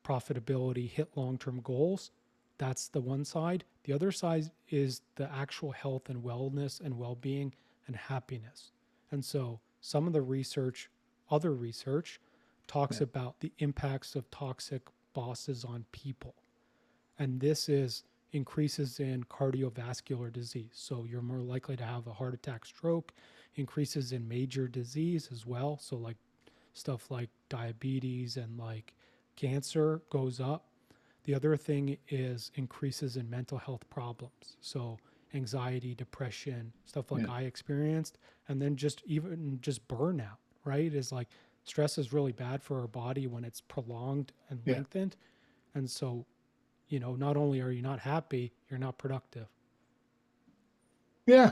profitability, 0.04 0.90
hit 0.90 1.10
long-term 1.16 1.62
goals, 1.62 2.12
that's 2.58 2.88
the 2.88 3.02
one 3.02 3.24
side. 3.24 3.64
The 3.84 3.94
other 3.94 4.12
side 4.12 4.52
is 4.70 5.02
the 5.16 5.32
actual 5.32 5.72
health 5.72 6.10
and 6.10 6.24
wellness 6.24 6.82
and 6.82 6.98
well-being 6.98 7.54
and 7.86 7.96
happiness. 7.96 8.72
And 9.12 9.24
so 9.24 9.60
some 9.80 10.08
of 10.08 10.14
the 10.14 10.22
research, 10.22 10.90
other 11.30 11.54
research, 11.54 12.20
talks 12.68 12.98
yeah. 12.98 13.04
about 13.04 13.40
the 13.40 13.54
impacts 13.60 14.16
of 14.16 14.30
toxic 14.32 14.82
bosses 15.14 15.64
on 15.64 15.86
people. 15.92 16.36
And 17.20 17.40
this 17.40 17.70
is 17.70 18.04
increases 18.32 19.00
in 19.00 19.24
cardiovascular 19.26 20.32
disease. 20.32 20.72
So 20.74 21.06
you're 21.10 21.22
more 21.22 21.40
likely 21.40 21.76
to 21.78 21.84
have 21.84 22.08
a 22.08 22.14
heart 22.14 22.34
attack, 22.34 22.66
stroke, 22.66 23.14
increases 23.56 24.12
in 24.12 24.28
major 24.28 24.68
disease 24.68 25.30
as 25.32 25.46
well. 25.46 25.78
So, 25.82 25.96
like 25.96 26.18
stuff 26.74 27.10
like 27.10 27.30
diabetes 27.50 28.38
and 28.38 28.58
like 28.58 28.94
cancer 29.36 30.02
goes 30.10 30.40
up. 30.40 30.66
The 31.24 31.34
other 31.34 31.58
thing 31.58 31.98
is 32.10 32.52
increases 32.56 33.18
in 33.18 33.30
mental 33.30 33.58
health 33.58 33.90
problems. 33.90 34.58
So 34.62 34.98
anxiety, 35.34 35.94
depression, 35.94 36.72
stuff 36.86 37.12
like 37.12 37.24
yeah. 37.24 37.34
I 37.34 37.42
experienced, 37.42 38.18
and 38.48 38.62
then 38.62 38.76
just 38.76 39.02
even 39.06 39.60
just 39.62 39.86
burnout, 39.88 40.38
right? 40.64 40.94
Is 40.94 41.12
like 41.12 41.28
stress 41.66 41.98
is 41.98 42.14
really 42.14 42.32
bad 42.32 42.64
for 42.64 42.80
our 42.80 42.88
body 42.88 43.28
when 43.28 43.44
it's 43.44 43.62
prolonged 43.62 44.32
and 44.50 44.62
yeah. 44.66 44.76
lengthened. 44.76 45.16
And 45.76 45.90
so, 45.90 46.26
you 46.90 47.00
know, 47.00 47.16
not 47.16 47.38
only 47.38 47.62
are 47.62 47.72
you 47.72 47.82
not 47.82 48.00
happy, 48.00 48.54
you're 48.70 48.80
not 48.80 48.98
productive. 48.98 49.48
Yeah, 51.26 51.52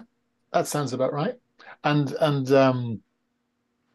that 0.54 0.68
sounds 0.68 0.94
about 0.94 1.14
right. 1.14 1.36
And 1.84 2.12
and 2.20 2.52
um 2.52 3.02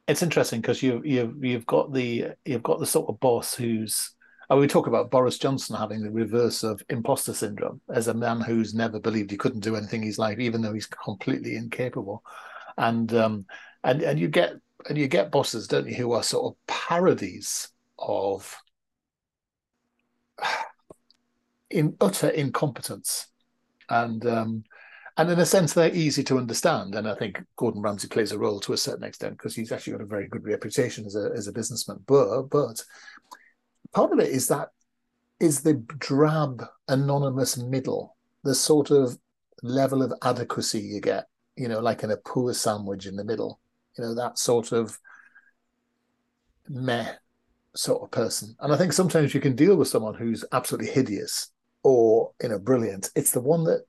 it's 0.06 0.22
interesting 0.22 0.60
because 0.60 0.82
you 0.82 1.02
you've 1.04 1.42
you've 1.44 1.66
got 1.66 1.92
the 1.92 2.32
you've 2.44 2.62
got 2.62 2.80
the 2.80 2.86
sort 2.86 3.08
of 3.08 3.20
boss 3.20 3.54
who's 3.54 4.14
Oh, 4.52 4.58
we 4.58 4.66
talk 4.66 4.88
about 4.88 5.12
Boris 5.12 5.38
Johnson 5.38 5.76
having 5.76 6.02
the 6.02 6.10
reverse 6.10 6.64
of 6.64 6.82
imposter 6.88 7.32
syndrome 7.32 7.80
as 7.94 8.08
a 8.08 8.14
man 8.14 8.40
who's 8.40 8.74
never 8.74 8.98
believed 8.98 9.30
he 9.30 9.36
couldn't 9.36 9.60
do 9.60 9.76
anything 9.76 10.00
in 10.00 10.08
his 10.08 10.18
life, 10.18 10.40
even 10.40 10.60
though 10.60 10.72
he's 10.72 10.86
completely 10.86 11.54
incapable. 11.54 12.24
And 12.76 13.14
um, 13.14 13.46
and 13.84 14.02
and 14.02 14.18
you 14.18 14.26
get 14.26 14.54
and 14.88 14.98
you 14.98 15.06
get 15.06 15.30
bosses, 15.30 15.68
don't 15.68 15.86
you, 15.86 15.94
who 15.94 16.12
are 16.12 16.22
sort 16.24 16.52
of 16.52 16.66
parodies 16.66 17.68
of 17.96 18.56
in 21.70 21.96
utter 22.00 22.28
incompetence. 22.28 23.26
And 23.88 24.24
um, 24.26 24.64
and 25.16 25.30
in 25.30 25.38
a 25.38 25.46
sense, 25.46 25.72
they're 25.72 25.94
easy 25.94 26.22
to 26.24 26.38
understand. 26.38 26.94
And 26.94 27.08
I 27.08 27.14
think 27.14 27.42
Gordon 27.56 27.82
Ramsay 27.82 28.08
plays 28.08 28.32
a 28.32 28.38
role 28.38 28.60
to 28.60 28.72
a 28.72 28.78
certain 28.78 29.04
extent 29.04 29.36
because 29.36 29.54
he's 29.54 29.72
actually 29.72 29.94
got 29.94 30.02
a 30.02 30.06
very 30.06 30.28
good 30.28 30.44
reputation 30.44 31.04
as 31.04 31.16
a 31.16 31.30
as 31.36 31.46
a 31.46 31.52
businessman. 31.52 31.98
But 32.06 32.44
but 32.44 32.82
part 33.92 34.12
of 34.12 34.18
it 34.20 34.30
is 34.30 34.48
that 34.48 34.68
is 35.40 35.62
the 35.62 35.74
drab 35.98 36.64
anonymous 36.88 37.56
middle, 37.56 38.16
the 38.44 38.54
sort 38.54 38.90
of 38.90 39.18
level 39.62 40.02
of 40.02 40.12
adequacy 40.22 40.80
you 40.80 41.00
get, 41.00 41.26
you 41.56 41.68
know, 41.68 41.80
like 41.80 42.02
in 42.02 42.10
a 42.10 42.16
poor 42.16 42.54
sandwich 42.54 43.06
in 43.06 43.16
the 43.16 43.24
middle, 43.24 43.60
you 43.98 44.04
know, 44.04 44.14
that 44.14 44.38
sort 44.38 44.72
of 44.72 44.98
meh 46.68 47.12
sort 47.74 48.02
of 48.02 48.10
person. 48.10 48.54
And 48.60 48.72
I 48.72 48.76
think 48.76 48.92
sometimes 48.92 49.34
you 49.34 49.40
can 49.40 49.56
deal 49.56 49.76
with 49.76 49.88
someone 49.88 50.14
who's 50.14 50.44
absolutely 50.52 50.92
hideous 50.92 51.50
or, 51.82 52.32
you 52.42 52.48
know, 52.48 52.58
brilliant. 52.58 53.10
It's 53.14 53.32
the 53.32 53.40
one 53.40 53.64
that, 53.64 53.84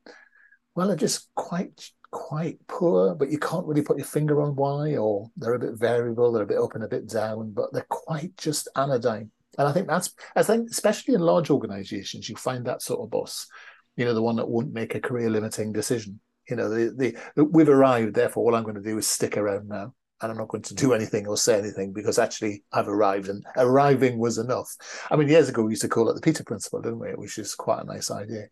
well, 0.75 0.91
are 0.91 0.95
just 0.95 1.29
quite 1.35 1.91
quite 2.11 2.57
poor, 2.67 3.15
but 3.15 3.31
you 3.31 3.39
can't 3.39 3.65
really 3.65 3.81
put 3.81 3.97
your 3.97 4.05
finger 4.05 4.41
on 4.41 4.55
why, 4.55 4.97
or 4.97 5.31
they're 5.37 5.53
a 5.53 5.59
bit 5.59 5.73
variable, 5.75 6.31
they're 6.31 6.43
a 6.43 6.47
bit 6.47 6.59
up 6.59 6.75
and 6.75 6.83
a 6.83 6.87
bit 6.87 7.07
down, 7.07 7.51
but 7.51 7.71
they're 7.73 7.85
quite 7.89 8.35
just 8.37 8.67
anodyne. 8.75 9.31
And 9.57 9.67
I 9.67 9.71
think 9.71 9.87
that's, 9.87 10.13
I 10.35 10.43
think, 10.43 10.69
especially 10.69 11.13
in 11.13 11.21
large 11.21 11.49
organizations, 11.49 12.29
you 12.29 12.35
find 12.35 12.65
that 12.65 12.81
sort 12.81 13.01
of 13.01 13.09
boss, 13.09 13.47
you 13.95 14.05
know, 14.05 14.13
the 14.13 14.21
one 14.21 14.35
that 14.37 14.49
won't 14.49 14.73
make 14.73 14.95
a 14.95 15.01
career 15.01 15.29
limiting 15.29 15.71
decision. 15.71 16.19
You 16.49 16.55
know, 16.57 16.69
the, 16.69 17.15
the 17.35 17.43
we've 17.45 17.69
arrived, 17.69 18.15
therefore, 18.15 18.43
all 18.43 18.55
I'm 18.55 18.63
going 18.63 18.75
to 18.75 18.81
do 18.81 18.97
is 18.97 19.07
stick 19.07 19.37
around 19.37 19.69
now. 19.69 19.93
And 20.21 20.31
I'm 20.31 20.37
not 20.37 20.49
going 20.49 20.63
to 20.63 20.75
do 20.75 20.93
anything 20.93 21.27
or 21.27 21.37
say 21.37 21.57
anything 21.57 21.93
because 21.93 22.19
actually 22.19 22.63
I've 22.71 22.87
arrived 22.87 23.27
and 23.27 23.43
arriving 23.57 24.19
was 24.19 24.37
enough. 24.37 24.75
I 25.09 25.15
mean, 25.15 25.27
years 25.27 25.49
ago 25.49 25.63
we 25.63 25.71
used 25.71 25.81
to 25.81 25.89
call 25.89 26.09
it 26.09 26.13
the 26.13 26.21
Peter 26.21 26.43
Principle, 26.43 26.81
didn't 26.81 26.99
we? 26.99 27.09
Which 27.09 27.37
is 27.37 27.55
quite 27.55 27.81
a 27.81 27.85
nice 27.85 28.11
idea. 28.11 28.47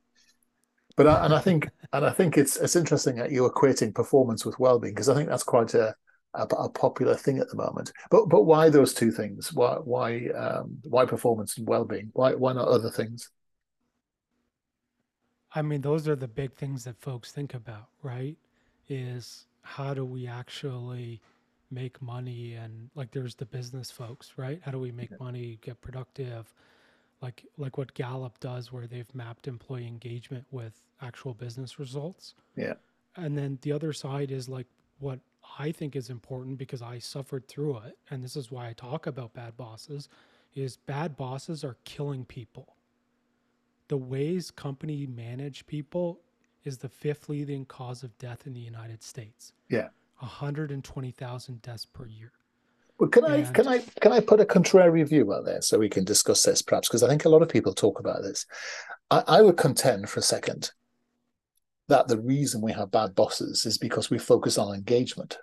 But 0.95 1.07
I, 1.07 1.25
and 1.25 1.33
I 1.33 1.39
think 1.39 1.69
and 1.93 2.05
I 2.05 2.09
think 2.09 2.38
it's 2.38 2.57
it's 2.57 2.75
interesting 2.75 3.15
that 3.17 3.31
you're 3.31 3.51
equating 3.51 3.93
performance 3.93 4.45
with 4.45 4.59
well-being 4.59 4.93
because 4.93 5.09
I 5.09 5.15
think 5.15 5.29
that's 5.29 5.43
quite 5.43 5.73
a 5.73 5.95
a, 6.33 6.43
a, 6.43 6.69
popular 6.69 7.15
thing 7.15 7.39
at 7.39 7.49
the 7.49 7.55
moment. 7.55 7.91
But 8.11 8.27
but 8.29 8.43
why 8.43 8.69
those 8.69 8.93
two 8.93 9.11
things? 9.11 9.53
Why 9.53 9.75
why 9.75 10.27
um, 10.29 10.77
why 10.83 11.05
performance 11.05 11.57
and 11.57 11.67
well 11.67 11.85
being? 11.85 12.09
Why 12.13 12.33
why 12.33 12.53
not 12.53 12.67
other 12.67 12.89
things? 12.89 13.29
I 15.55 15.61
mean, 15.61 15.81
those 15.81 16.07
are 16.07 16.15
the 16.15 16.27
big 16.27 16.53
things 16.53 16.83
that 16.83 16.99
folks 16.99 17.31
think 17.31 17.53
about, 17.53 17.88
right? 18.03 18.38
Is 18.88 19.45
how 19.61 19.93
do 19.93 20.05
we 20.05 20.27
actually 20.27 21.21
make 21.71 22.01
money 22.01 22.53
and 22.53 22.89
like 22.95 23.11
there's 23.11 23.35
the 23.35 23.45
business 23.45 23.91
folks, 23.91 24.33
right? 24.38 24.59
How 24.63 24.71
do 24.71 24.79
we 24.79 24.91
make 24.91 25.19
money, 25.19 25.59
get 25.61 25.81
productive? 25.81 26.53
Like 27.21 27.45
like 27.57 27.77
what 27.77 27.93
Gallup 27.93 28.39
does 28.39 28.71
where 28.71 28.88
they've 28.88 29.13
mapped 29.13 29.47
employee 29.47 29.88
engagement 29.88 30.45
with 30.51 30.81
actual 31.01 31.33
business 31.33 31.79
results. 31.79 32.35
Yeah. 32.55 32.73
And 33.15 33.38
then 33.38 33.59
the 33.61 33.71
other 33.71 33.93
side 33.93 34.31
is 34.31 34.47
like 34.47 34.67
what 34.99 35.19
I 35.57 35.71
think 35.71 35.95
is 35.95 36.09
important 36.09 36.57
because 36.57 36.81
I 36.81 36.99
suffered 36.99 37.47
through 37.47 37.77
it, 37.79 37.97
and 38.09 38.23
this 38.23 38.35
is 38.35 38.51
why 38.51 38.69
I 38.69 38.73
talk 38.73 39.07
about 39.07 39.33
bad 39.33 39.57
bosses, 39.57 40.09
is 40.55 40.77
bad 40.77 41.17
bosses 41.17 41.63
are 41.63 41.77
killing 41.85 42.25
people. 42.25 42.75
The 43.88 43.97
ways 43.97 44.51
company 44.51 45.07
manage 45.07 45.65
people 45.65 46.19
is 46.63 46.77
the 46.77 46.89
fifth 46.89 47.29
leading 47.29 47.65
cause 47.65 48.03
of 48.03 48.17
death 48.17 48.45
in 48.45 48.53
the 48.53 48.59
United 48.59 49.01
States. 49.01 49.53
Yeah. 49.69 49.89
120,000 50.19 51.61
deaths 51.61 51.85
per 51.85 52.05
year. 52.05 52.31
Well, 52.99 53.09
can 53.09 53.23
and, 53.23 53.47
I 53.47 53.51
can 53.51 53.67
I 53.67 53.79
can 54.01 54.11
I 54.11 54.19
put 54.19 54.41
a 54.41 54.45
contrary 54.45 55.01
view 55.03 55.33
out 55.33 55.45
there 55.45 55.61
so 55.61 55.79
we 55.79 55.88
can 55.88 56.03
discuss 56.03 56.43
this 56.43 56.61
perhaps 56.61 56.89
because 56.89 57.01
I 57.01 57.07
think 57.07 57.23
a 57.23 57.29
lot 57.29 57.41
of 57.41 57.47
people 57.47 57.73
talk 57.73 57.99
about 57.99 58.21
this. 58.23 58.45
I, 59.09 59.23
I 59.25 59.41
would 59.41 59.55
contend 59.55 60.09
for 60.09 60.19
a 60.19 60.23
second 60.23 60.71
that 61.88 62.07
the 62.07 62.19
reason 62.19 62.61
we 62.61 62.73
have 62.73 62.91
bad 62.91 63.15
bosses 63.15 63.65
is 63.65 63.77
because 63.77 64.09
we 64.09 64.17
focus 64.19 64.57
on 64.57 64.75
engagement. 64.75 65.38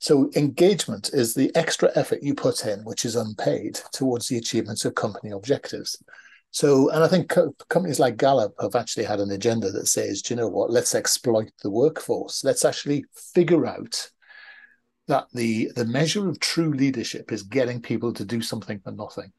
So 0.00 0.30
engagement 0.36 1.10
is 1.12 1.34
the 1.34 1.54
extra 1.56 1.90
effort 1.94 2.22
you 2.22 2.34
put 2.34 2.64
in, 2.66 2.80
which 2.84 3.04
is 3.04 3.16
unpaid, 3.16 3.80
towards 3.92 4.28
the 4.28 4.36
achievements 4.36 4.84
of 4.84 4.94
company 4.94 5.30
objectives. 5.30 6.00
So, 6.50 6.90
and 6.90 7.04
I 7.04 7.08
think 7.08 7.28
co- 7.28 7.54
companies 7.68 8.00
like 8.00 8.16
Gallup 8.16 8.54
have 8.60 8.74
actually 8.74 9.04
had 9.04 9.20
an 9.20 9.30
agenda 9.30 9.70
that 9.70 9.86
says, 9.86 10.22
do 10.22 10.34
you 10.34 10.40
know 10.40 10.48
what? 10.48 10.70
Let's 10.70 10.94
exploit 10.94 11.50
the 11.62 11.70
workforce. 11.70 12.42
Let's 12.42 12.64
actually 12.64 13.04
figure 13.34 13.66
out 13.66 14.10
that 15.08 15.26
the 15.32 15.70
the 15.74 15.86
measure 15.86 16.28
of 16.28 16.38
true 16.38 16.70
leadership 16.70 17.32
is 17.32 17.42
getting 17.42 17.80
people 17.80 18.12
to 18.12 18.24
do 18.24 18.42
something 18.42 18.80
for 18.80 18.92
nothing. 18.92 19.32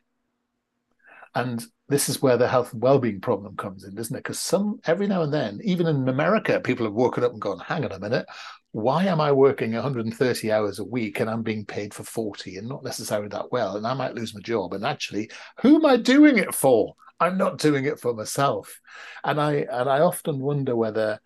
And 1.35 1.63
this 1.87 2.09
is 2.09 2.21
where 2.21 2.37
the 2.37 2.47
health 2.47 2.73
and 2.73 2.81
well-being 2.81 3.21
problem 3.21 3.55
comes 3.55 3.83
in, 3.83 3.97
isn't 3.97 4.15
it? 4.15 4.19
Because 4.19 4.39
some 4.39 4.79
every 4.85 5.07
now 5.07 5.21
and 5.21 5.33
then, 5.33 5.59
even 5.63 5.87
in 5.87 6.09
America, 6.09 6.59
people 6.59 6.85
have 6.85 6.93
woken 6.93 7.23
up 7.23 7.33
and 7.33 7.41
gone, 7.41 7.59
hang 7.59 7.85
on 7.85 7.91
a 7.91 7.99
minute, 7.99 8.25
why 8.71 9.05
am 9.05 9.19
I 9.19 9.31
working 9.31 9.73
130 9.73 10.51
hours 10.51 10.79
a 10.79 10.83
week 10.83 11.19
and 11.19 11.29
I'm 11.29 11.41
being 11.41 11.65
paid 11.65 11.93
for 11.93 12.03
40 12.03 12.57
and 12.57 12.67
not 12.67 12.83
necessarily 12.83 13.29
that 13.29 13.51
well? 13.51 13.77
And 13.77 13.87
I 13.87 13.93
might 13.93 14.13
lose 14.13 14.35
my 14.35 14.41
job. 14.41 14.73
And 14.73 14.85
actually, 14.85 15.31
who 15.61 15.77
am 15.77 15.85
I 15.85 15.97
doing 15.97 16.37
it 16.37 16.53
for? 16.53 16.93
I'm 17.19 17.37
not 17.37 17.57
doing 17.57 17.85
it 17.85 17.99
for 17.99 18.13
myself. 18.13 18.79
And 19.23 19.41
I 19.41 19.65
and 19.71 19.89
I 19.89 20.01
often 20.01 20.39
wonder 20.39 20.75
whether 20.75 21.19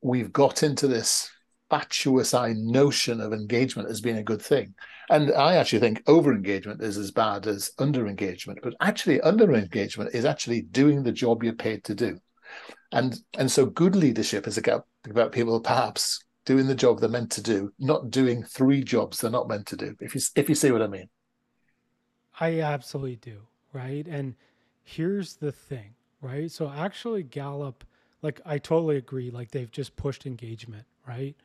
we've 0.00 0.32
got 0.32 0.62
into 0.62 0.86
this 0.86 1.30
fatuous 1.68 2.32
notion 2.32 3.20
of 3.20 3.32
engagement 3.32 3.90
as 3.90 4.00
being 4.00 4.16
a 4.16 4.22
good 4.22 4.40
thing. 4.40 4.74
And 5.10 5.32
I 5.32 5.56
actually 5.56 5.80
think 5.80 6.02
over 6.06 6.32
engagement 6.32 6.82
is 6.82 6.96
as 6.96 7.10
bad 7.10 7.46
as 7.46 7.72
under 7.78 8.06
engagement. 8.06 8.60
But 8.62 8.74
actually, 8.80 9.20
under 9.22 9.52
engagement 9.54 10.14
is 10.14 10.24
actually 10.24 10.62
doing 10.62 11.02
the 11.02 11.12
job 11.12 11.42
you're 11.42 11.54
paid 11.54 11.82
to 11.84 11.94
do. 11.94 12.20
And 12.92 13.18
and 13.36 13.50
so 13.50 13.66
good 13.66 13.96
leadership 13.96 14.46
is 14.46 14.58
about, 14.58 14.86
about 15.10 15.32
people 15.32 15.60
perhaps 15.60 16.20
doing 16.48 16.66
the 16.66 16.74
job 16.74 16.98
they're 16.98 17.10
meant 17.10 17.30
to 17.30 17.42
do, 17.42 17.70
not 17.78 18.10
doing 18.10 18.42
three 18.42 18.82
jobs 18.82 19.20
they're 19.20 19.30
not 19.30 19.48
meant 19.48 19.66
to 19.66 19.76
do. 19.76 19.94
If 20.00 20.14
you 20.14 20.20
if 20.34 20.48
you 20.48 20.54
see 20.54 20.72
what 20.72 20.80
I 20.80 20.86
mean. 20.86 21.10
I 22.40 22.60
absolutely 22.60 23.16
do, 23.16 23.42
right? 23.74 24.06
And 24.08 24.34
here's 24.82 25.36
the 25.36 25.52
thing, 25.52 25.94
right? 26.22 26.50
So 26.50 26.72
actually 26.74 27.22
Gallup 27.22 27.84
like 28.22 28.40
I 28.46 28.56
totally 28.56 28.96
agree 28.96 29.30
like 29.30 29.50
they've 29.50 29.70
just 29.70 29.94
pushed 29.96 30.24
engagement, 30.24 30.86
right? 31.06 31.36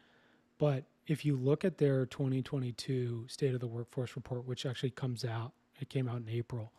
But 0.58 0.86
if 1.06 1.26
you 1.26 1.36
look 1.36 1.66
at 1.66 1.80
their 1.80 2.06
2022 2.06 3.26
State 3.28 3.54
of 3.54 3.60
the 3.60 3.68
Workforce 3.68 4.16
report, 4.16 4.48
which 4.48 4.66
actually 4.66 4.92
comes 4.92 5.26
out, 5.26 5.52
it 5.82 5.90
came 5.90 6.08
out 6.08 6.22
in 6.22 6.30
April, 6.30 6.72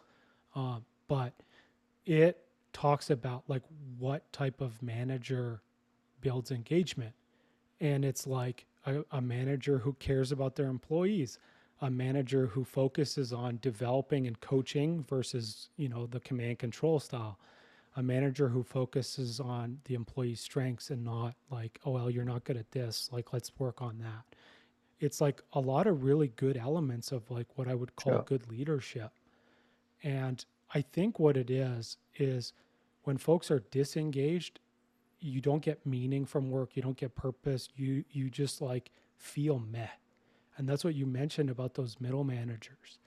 um, 0.54 0.86
but 1.08 1.34
it 2.06 2.38
talks 2.72 3.10
about 3.10 3.44
like 3.48 3.62
what 3.98 4.32
type 4.32 4.62
of 4.62 4.82
manager 4.82 5.60
builds 6.22 6.50
engagement. 6.50 7.12
And 7.84 8.04
it's 8.04 8.26
like 8.26 8.66
a, 8.86 9.04
a 9.12 9.20
manager 9.20 9.78
who 9.78 9.92
cares 9.94 10.32
about 10.32 10.56
their 10.56 10.66
employees, 10.66 11.38
a 11.80 11.90
manager 11.90 12.46
who 12.46 12.64
focuses 12.64 13.32
on 13.32 13.58
developing 13.60 14.26
and 14.26 14.40
coaching 14.40 15.04
versus, 15.08 15.68
you 15.76 15.88
know, 15.88 16.06
the 16.06 16.20
command 16.20 16.58
control 16.58 16.98
style 16.98 17.38
a 17.96 18.02
manager 18.02 18.48
who 18.48 18.62
focuses 18.62 19.40
on 19.40 19.78
the 19.84 19.94
employee's 19.94 20.40
strengths 20.40 20.90
and 20.90 21.04
not 21.04 21.34
like, 21.50 21.78
oh, 21.84 21.92
well, 21.92 22.10
you're 22.10 22.24
not 22.24 22.44
good 22.44 22.56
at 22.56 22.70
this. 22.72 23.08
Like, 23.12 23.32
let's 23.32 23.52
work 23.58 23.80
on 23.80 23.98
that. 23.98 24.36
It's 25.00 25.20
like 25.20 25.42
a 25.52 25.60
lot 25.60 25.86
of 25.86 26.02
really 26.02 26.28
good 26.36 26.56
elements 26.56 27.12
of 27.12 27.30
like 27.30 27.46
what 27.56 27.68
I 27.68 27.74
would 27.74 27.94
call 27.96 28.22
good 28.22 28.48
leadership. 28.48 29.12
And 30.02 30.44
I 30.74 30.82
think 30.82 31.18
what 31.18 31.36
it 31.36 31.50
is, 31.50 31.98
is 32.16 32.52
when 33.04 33.18
folks 33.18 33.50
are 33.50 33.62
disengaged, 33.70 34.60
you 35.24 35.40
don't 35.42 35.62
get 35.62 35.86
meaning 35.86 36.26
from 36.26 36.50
work, 36.50 36.76
you 36.76 36.82
don't 36.82 36.98
get 36.98 37.16
purpose, 37.16 37.70
you 37.76 38.04
you 38.10 38.30
just 38.30 38.62
like 38.62 38.90
feel 39.16 39.58
meh. 39.60 39.88
And 40.58 40.68
that's 40.68 40.84
what 40.84 40.94
you 40.96 41.06
mentioned 41.06 41.50
about 41.50 41.74
those 41.74 42.00
middle 42.00 42.24
managers. 42.24 42.98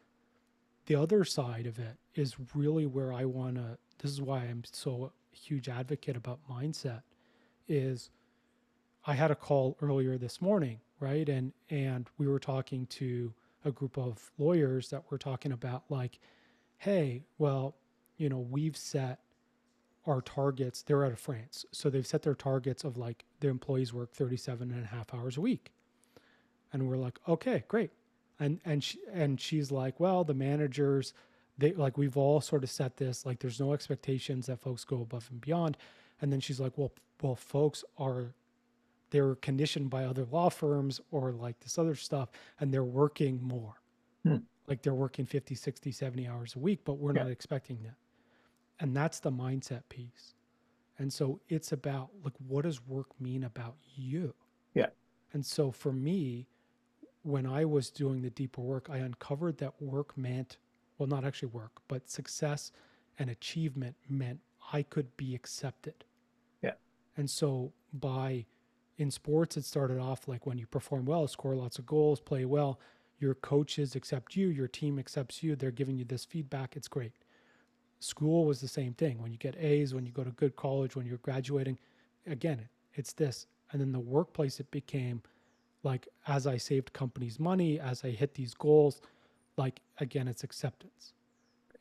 the 0.88 0.96
other 0.96 1.24
side 1.26 1.68
of 1.68 1.80
it 1.80 1.98
is 2.16 2.36
really 2.56 2.86
where 2.86 3.14
I 3.14 3.26
want 3.26 3.56
to. 3.58 3.78
This 4.00 4.12
is 4.12 4.22
why 4.22 4.40
I'm 4.40 4.64
so 4.72 5.12
huge 5.32 5.70
advocate 5.70 6.18
about 6.18 6.40
mindset. 6.50 7.04
Is 7.68 8.10
I 9.06 9.14
had 9.16 9.32
a 9.32 9.36
call 9.36 9.78
earlier 9.82 10.18
this 10.18 10.42
morning, 10.42 10.80
right? 11.00 11.28
And 11.30 11.54
and 11.70 12.10
we 12.18 12.28
were 12.28 12.40
talking 12.40 12.88
to 12.88 13.34
a 13.66 13.72
group 13.72 13.98
of 13.98 14.32
lawyers 14.38 14.90
that 14.92 15.04
were 15.12 15.18
talking 15.20 15.52
about 15.52 15.84
like, 15.90 16.20
hey, 16.78 17.26
well, 17.38 17.76
you 18.18 18.30
know, 18.30 18.40
we've 18.40 18.78
set 18.78 19.20
our 20.08 20.22
targets. 20.22 20.82
They're 20.82 21.06
out 21.06 21.12
of 21.12 21.20
France, 21.20 21.66
so 21.72 21.90
they've 21.90 22.08
set 22.08 22.24
their 22.24 22.36
targets 22.36 22.84
of 22.84 22.98
like 22.98 23.26
their 23.42 23.52
employees 23.52 23.94
work 23.94 24.14
37 24.14 24.72
and 24.72 24.84
a 24.84 24.88
half 24.88 25.14
hours 25.14 25.38
a 25.38 25.42
week, 25.42 25.72
and 26.72 26.88
we're 26.88 26.98
like, 26.98 27.20
okay, 27.28 27.64
great 27.68 27.92
and 28.40 28.60
and 28.66 28.84
she, 28.84 29.00
and 29.12 29.40
she's 29.40 29.72
like, 29.72 30.00
well, 30.00 30.24
the 30.24 30.34
managers, 30.34 31.14
they 31.58 31.74
like 31.74 31.98
we've 31.98 32.18
all 32.18 32.42
sort 32.42 32.64
of 32.64 32.70
set 32.70 32.98
this 32.98 33.26
like 33.26 33.40
there's 33.40 33.60
no 33.60 33.74
expectations 33.74 34.46
that 34.48 34.60
folks 34.60 34.84
go 34.84 35.02
above 35.02 35.28
and 35.32 35.42
beyond, 35.42 35.78
and 36.22 36.32
then 36.32 36.40
she's 36.40 36.60
like, 36.60 36.78
well, 36.78 36.92
well, 37.22 37.36
folks 37.36 37.84
are 37.98 38.34
they're 39.10 39.36
conditioned 39.36 39.90
by 39.90 40.04
other 40.04 40.26
law 40.26 40.50
firms 40.50 41.00
or 41.12 41.32
like 41.32 41.60
this 41.62 41.78
other 41.78 41.96
stuff 41.96 42.30
and 42.60 42.74
they're 42.74 42.84
working 42.84 43.42
more 43.42 43.76
hmm. 44.24 44.36
like 44.68 44.82
they're 44.82 44.94
working 44.94 45.26
50 45.26 45.56
60 45.56 45.94
70 45.94 46.28
hours 46.28 46.56
a 46.58 46.60
week 46.60 46.82
but 46.84 46.96
we're 46.96 47.16
yeah. 47.16 47.24
not 47.24 47.32
expecting 47.32 47.80
that 47.84 47.96
and 48.80 48.96
that's 48.96 49.20
the 49.20 49.32
mindset 49.32 49.82
piece 49.90 50.34
and 51.00 51.12
so 51.12 51.40
it's 51.50 51.72
about 51.72 52.10
like 52.24 52.34
what 52.48 52.64
does 52.64 52.86
work 52.88 53.08
mean 53.20 53.44
about 53.44 53.76
you 53.96 54.34
yeah 54.74 54.88
and 55.34 55.46
so 55.46 55.72
for 55.72 55.92
me 55.92 56.48
when 57.28 57.46
I 57.46 57.66
was 57.66 57.90
doing 57.90 58.22
the 58.22 58.30
deeper 58.30 58.62
work, 58.62 58.88
I 58.90 59.00
uncovered 59.00 59.58
that 59.58 59.74
work 59.82 60.18
meant, 60.18 60.58
well, 60.98 61.08
not 61.08 61.26
actually 61.26 61.50
work, 61.50 61.82
but 61.90 62.10
success 62.10 62.72
and 63.20 63.30
achievement 63.30 63.98
meant 64.08 64.40
I 64.72 64.84
could 64.84 65.16
be 65.18 65.36
accepted. 65.36 66.06
Yeah. 66.62 66.76
And 67.18 67.30
so 67.30 67.74
by 67.92 68.46
in 68.98 69.12
sports, 69.12 69.58
it 69.58 69.66
started 69.66 70.00
off 70.00 70.30
like 70.30 70.46
when 70.46 70.58
you 70.58 70.68
perform 70.68 71.06
well, 71.06 71.28
score 71.28 71.54
lots 71.54 71.78
of 71.78 71.86
goals, 71.86 72.22
play 72.22 72.46
well, 72.46 72.80
your 73.20 73.36
coaches 73.36 73.94
accept 73.94 74.38
you, 74.38 74.48
your 74.48 74.70
team 74.70 74.98
accepts 74.98 75.44
you, 75.44 75.58
they're 75.58 75.70
giving 75.70 75.98
you 75.98 76.06
this 76.06 76.24
feedback. 76.24 76.78
It's 76.78 76.88
great. 76.88 77.12
School 78.00 78.46
was 78.46 78.62
the 78.62 78.68
same 78.68 78.94
thing. 78.94 79.22
When 79.22 79.32
you 79.32 79.38
get 79.38 79.56
A's, 79.58 79.94
when 79.94 80.06
you 80.06 80.12
go 80.12 80.24
to 80.24 80.32
good 80.32 80.56
college, 80.56 80.96
when 80.96 81.06
you're 81.06 81.18
graduating, 81.18 81.78
again, 82.28 82.68
it's 82.94 83.14
this. 83.14 83.48
And 83.72 83.82
then 83.82 83.92
the 83.92 84.00
workplace, 84.00 84.60
it 84.60 84.70
became 84.72 85.22
like 85.84 86.08
as 86.28 86.48
I 86.48 86.58
saved 86.58 86.94
companies 86.94 87.40
money, 87.40 87.80
as 87.80 88.04
I 88.04 88.10
hit 88.10 88.34
these 88.34 88.54
goals, 88.54 89.02
like 89.58 89.82
again, 90.00 90.28
it's 90.28 90.44
acceptance. 90.44 91.14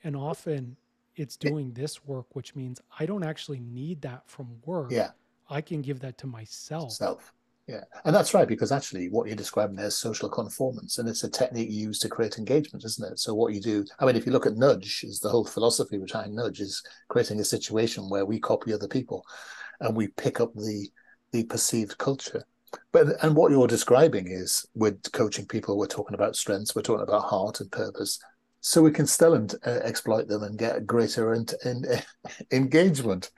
And 0.05 0.17
often 0.17 0.77
it's 1.17 1.37
doing 1.37 1.73
this 1.73 2.05
work, 2.07 2.27
which 2.35 2.55
means 2.55 2.81
I 2.99 3.07
don't 3.07 3.25
actually 3.25 3.61
need 3.61 4.03
that 4.03 4.23
from 4.27 4.49
work. 4.65 4.91
Yeah. 4.91 5.11
I 5.49 5.61
can 5.61 5.81
give 5.81 6.01
that 6.01 6.19
to 6.19 6.27
myself. 6.27 6.93
Self. 6.93 7.33
Yeah. 7.67 7.83
And 8.05 8.15
that's 8.15 8.33
right, 8.33 8.47
because 8.47 8.71
actually 8.71 9.09
what 9.09 9.27
you're 9.27 9.35
describing 9.35 9.75
there 9.75 9.87
is 9.87 9.99
social 9.99 10.29
conformance, 10.29 10.99
and 10.99 11.09
it's 11.09 11.25
a 11.25 11.31
technique 11.31 11.71
used 11.71 12.01
to 12.03 12.09
create 12.09 12.39
engagement, 12.39 12.85
isn't 12.85 13.13
it? 13.13 13.19
So 13.19 13.35
what 13.35 13.55
you 13.55 13.61
do, 13.61 13.85
I 13.99 14.07
mean, 14.07 14.15
if 14.15 14.25
you 14.25 14.31
look 14.31 14.47
at 14.47 14.57
nudge, 14.57 15.03
is 15.03 15.19
the 15.19 15.29
whole 15.29 15.45
philosophy 15.45 15.99
behind 15.99 16.35
nudge 16.35 16.61
is 16.61 16.81
creating 17.09 17.41
a 17.41 17.45
situation 17.45 18.09
where 18.09 18.25
we 18.25 18.39
copy 18.39 18.73
other 18.73 18.87
people 18.87 19.25
and 19.81 19.97
we 19.97 20.09
pick 20.09 20.41
up 20.41 20.55
the 20.55 20.89
the 21.33 21.45
perceived 21.45 21.99
culture 21.99 22.45
but 22.93 23.23
and 23.23 23.35
what 23.35 23.51
you're 23.51 23.67
describing 23.67 24.29
is 24.29 24.65
we're 24.75 24.97
coaching 25.13 25.47
people 25.47 25.77
we're 25.77 25.87
talking 25.87 26.15
about 26.15 26.37
strengths 26.37 26.75
we're 26.75 26.83
talking 26.83 27.03
about 27.03 27.25
heart 27.25 27.61
and 27.61 27.71
purpose 27.73 28.19
so 28.61 28.83
we 28.83 28.91
can 28.91 29.07
still 29.07 29.35
uh, 29.35 29.71
exploit 29.83 30.29
them 30.29 30.43
and 30.43 30.59
get 30.59 30.87
greater 30.87 31.33
and 31.33 31.53
engagement 32.53 33.31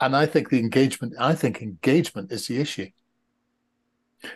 and 0.00 0.16
i 0.16 0.24
think 0.24 0.48
the 0.48 0.58
engagement 0.58 1.12
i 1.18 1.34
think 1.34 1.62
engagement 1.62 2.30
is 2.32 2.46
the 2.46 2.60
issue 2.60 2.88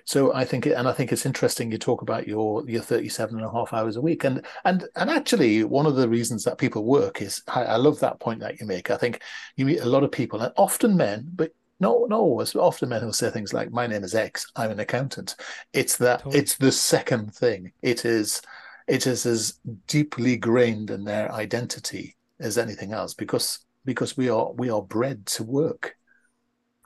so 0.05 0.33
i 0.35 0.45
think 0.45 0.67
and 0.67 0.89
i 0.89 0.93
think 0.93 1.13
it's 1.13 1.27
interesting 1.27 1.71
you 1.71 1.79
talk 1.79 2.03
about 2.03 2.27
your 2.27 2.69
your 2.69 2.83
37 2.83 3.37
and 3.37 3.45
a 3.45 3.51
half 3.51 3.73
hours 3.73 3.97
a 3.97 4.01
week 4.01 4.25
and 4.25 4.45
and 4.65 4.85
and 4.97 5.11
actually 5.11 5.65
one 5.65 5.87
of 5.87 5.97
the 5.97 6.09
reasons 6.09 6.45
that 6.45 6.59
people 6.59 6.85
work 6.85 7.23
is 7.23 7.43
I, 7.49 7.65
I 7.65 7.77
love 7.77 8.01
that 8.01 8.21
point 8.21 8.41
that 8.41 8.61
you 8.61 8.67
make 8.67 8.91
i 8.91 8.97
think 8.97 9.23
you 9.57 9.65
meet 9.65 9.81
a 9.81 9.87
lot 9.87 10.05
of 10.05 10.13
people 10.13 10.41
and 10.41 10.53
often 10.57 10.97
men 10.97 11.31
but 11.35 11.53
no, 11.79 12.07
no. 12.09 12.41
It's 12.41 12.57
often 12.57 12.89
men 12.89 13.03
who 13.03 13.13
say 13.13 13.31
things 13.31 13.53
like, 13.53 13.71
"My 13.71 13.87
name 13.87 14.03
is 14.03 14.15
X. 14.15 14.51
I'm 14.57 14.71
an 14.71 14.81
accountant." 14.81 15.37
It's 15.73 15.97
that. 15.99 16.21
Totally. 16.21 16.39
It's 16.39 16.57
the 16.57 16.73
second 16.73 17.35
thing. 17.35 17.73
It 17.83 18.05
is. 18.05 18.41
It 18.89 19.07
is 19.07 19.27
as 19.27 19.59
deeply 19.87 20.37
grained 20.37 20.91
in 20.91 21.05
their 21.05 21.31
identity 21.33 22.17
as 22.41 22.57
anything 22.57 22.93
else, 22.93 23.15
because 23.15 23.59
because 23.85 24.17
we 24.17 24.29
are 24.29 24.53
we 24.53 24.71
are 24.71 24.83
bred 24.83 25.27
to 25.27 25.45
work, 25.45 25.97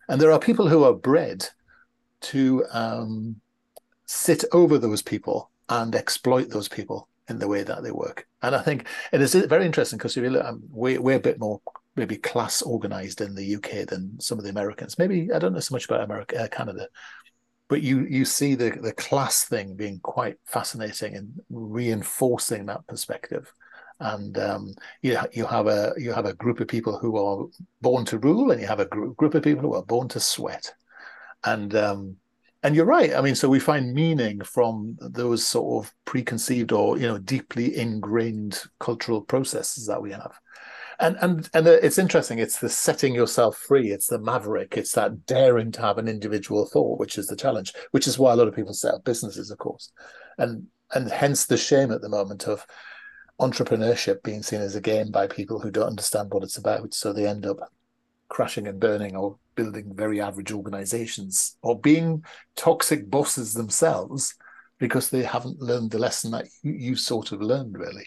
and 0.09 0.21
there 0.21 0.33
are 0.33 0.41
people 0.41 0.69
who 0.69 0.83
are 0.85 0.93
bred 0.93 1.49
to 2.21 2.65
um, 2.73 3.41
sit 4.07 4.45
over 4.53 4.79
those 4.79 5.03
people 5.03 5.51
and 5.69 5.95
exploit 5.95 6.51
those 6.51 6.69
people 6.69 7.09
in 7.29 7.39
the 7.39 7.49
way 7.49 7.63
that 7.63 7.83
they 7.83 7.93
work. 7.93 8.27
And 8.43 8.55
I 8.55 8.63
think 8.63 8.87
it 9.13 9.21
is 9.21 9.35
very 9.35 9.65
interesting 9.65 9.99
because 9.99 10.17
you 10.17 10.29
look, 10.29 10.45
um, 10.45 10.63
we, 10.73 10.99
we're 10.99 11.17
a 11.17 11.21
bit 11.21 11.39
more 11.39 11.61
maybe 11.97 12.17
class 12.17 12.63
organized 12.63 13.21
in 13.21 13.35
the 13.35 13.57
UK 13.57 13.87
than 13.87 14.19
some 14.21 14.39
of 14.39 14.45
the 14.45 14.51
Americans. 14.51 14.99
Maybe 14.99 15.33
I 15.33 15.39
don't 15.39 15.53
know 15.53 15.61
so 15.61 15.75
much 15.75 15.85
about 15.85 16.03
America, 16.03 16.43
uh, 16.43 16.49
Canada, 16.49 16.89
but 17.69 17.83
you 17.83 18.05
you 18.07 18.25
see 18.25 18.55
the 18.55 18.71
the 18.71 18.93
class 18.93 19.45
thing 19.45 19.77
being 19.77 20.01
quite 20.01 20.37
fascinating 20.45 21.17
and 21.17 21.33
reinforcing 21.51 22.67
that 22.67 22.87
perspective. 22.87 23.53
And 24.01 24.39
um, 24.39 24.75
you 25.03 25.19
you 25.33 25.47
have 25.47 25.67
a 25.67 25.93
you 25.97 26.13
have 26.13 26.27
a 26.27 26.35
group 26.35 26.61
of 26.61 26.69
people 26.69 26.99
who 26.99 27.17
are 27.17 27.47
born 27.81 28.05
to 28.07 28.19
rule, 28.19 28.51
and 28.51 28.61
you 28.61 28.67
have 28.67 28.81
a 28.81 28.87
group 28.87 29.17
group 29.17 29.35
of 29.35 29.43
people 29.43 29.63
who 29.63 29.75
are 29.75 29.85
born 29.85 30.09
to 30.09 30.21
sweat. 30.21 30.75
And 31.45 31.75
um, 31.75 32.17
and 32.63 32.77
you're 32.77 32.85
right. 32.85 33.15
I 33.15 33.23
mean, 33.23 33.35
so 33.35 33.49
we 33.49 33.61
find 33.61 33.95
meaning 33.95 34.41
from 34.43 34.97
those 35.01 35.47
sort 35.47 35.85
of 35.85 35.95
preconceived 36.05 36.73
or 36.73 36.99
you 36.99 37.07
know 37.07 37.19
deeply 37.19 37.77
ingrained 37.77 38.63
cultural 38.79 39.23
processes 39.23 39.87
that 39.87 40.03
we 40.03 40.13
have. 40.13 40.39
And 40.99 41.17
and 41.23 41.49
and 41.55 41.67
it's 41.67 41.99
interesting. 41.99 42.39
It's 42.39 42.59
the 42.59 42.69
setting 42.69 43.15
yourself 43.15 43.57
free. 43.57 43.91
It's 43.91 44.09
the 44.09 44.19
maverick. 44.19 44.77
It's 44.77 44.93
that 44.93 45.25
daring 45.25 45.73
to 45.73 45.81
have 45.81 45.97
an 45.97 46.09
individual 46.09 46.67
thought 46.67 47.01
which 47.01 47.17
is 47.17 47.27
the 47.27 47.37
challenge 47.37 47.73
which 47.93 48.07
is 48.07 48.19
why 48.19 48.33
a 48.33 48.37
lot 48.37 48.49
of 48.49 48.55
people 48.55 48.75
set 48.75 48.95
up 48.95 49.05
businesses 49.05 49.51
of 49.51 49.59
course. 49.59 49.91
And 50.37 50.67
and 50.93 51.11
hence 51.11 51.47
the 51.47 51.57
shame 51.57 51.93
at 51.93 52.03
the 52.03 52.09
moment 52.09 52.47
of 52.47 52.67
entrepreneurship 53.41 54.23
being 54.23 54.43
seen 54.43 54.61
as 54.61 54.77
a 54.77 54.81
game 54.81 55.11
by 55.11 55.27
people 55.27 55.59
who 55.59 55.71
don't 55.71 55.87
understand 55.87 56.31
what 56.31 56.43
it's 56.43 56.59
about. 56.59 56.93
So 56.93 57.13
they 57.13 57.27
end 57.27 57.47
up 57.47 57.57
crashing 58.31 58.67
and 58.67 58.81
burning 58.81 59.15
or 59.15 59.37
building 59.57 59.93
very 59.95 60.21
average 60.21 60.53
organizations 60.53 61.59
or 61.61 61.79
being 61.79 62.25
toxic 62.57 63.11
bosses 63.11 63.53
themselves 63.53 64.35
because 64.79 65.11
they 65.11 65.23
haven't 65.23 65.61
learned 65.61 65.91
the 65.91 65.99
lesson 65.99 66.31
that 66.31 66.47
you, 66.63 66.73
you 66.73 66.97
sort 66.97 67.33
of 67.33 67.43
learned 67.43 67.77
really. 67.77 68.07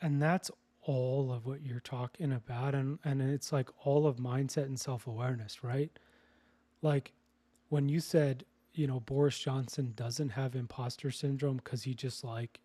And 0.00 0.22
that's 0.22 0.50
all 0.82 1.32
of 1.32 1.44
what 1.44 1.62
you're 1.62 1.80
talking 1.80 2.32
about 2.32 2.74
and 2.74 2.98
and 3.04 3.20
it's 3.20 3.52
like 3.52 3.68
all 3.84 4.06
of 4.06 4.16
mindset 4.16 4.64
and 4.64 4.78
self-awareness 4.78 5.64
right? 5.64 5.90
Like 6.80 7.12
when 7.68 7.88
you 7.88 8.00
said 8.00 8.44
you 8.72 8.86
know 8.86 9.00
boris 9.00 9.38
johnson 9.38 9.92
doesn't 9.96 10.28
have 10.28 10.54
imposter 10.54 11.10
syndrome 11.10 11.56
because 11.56 11.82
he 11.82 11.94
just 11.94 12.22
like 12.22 12.60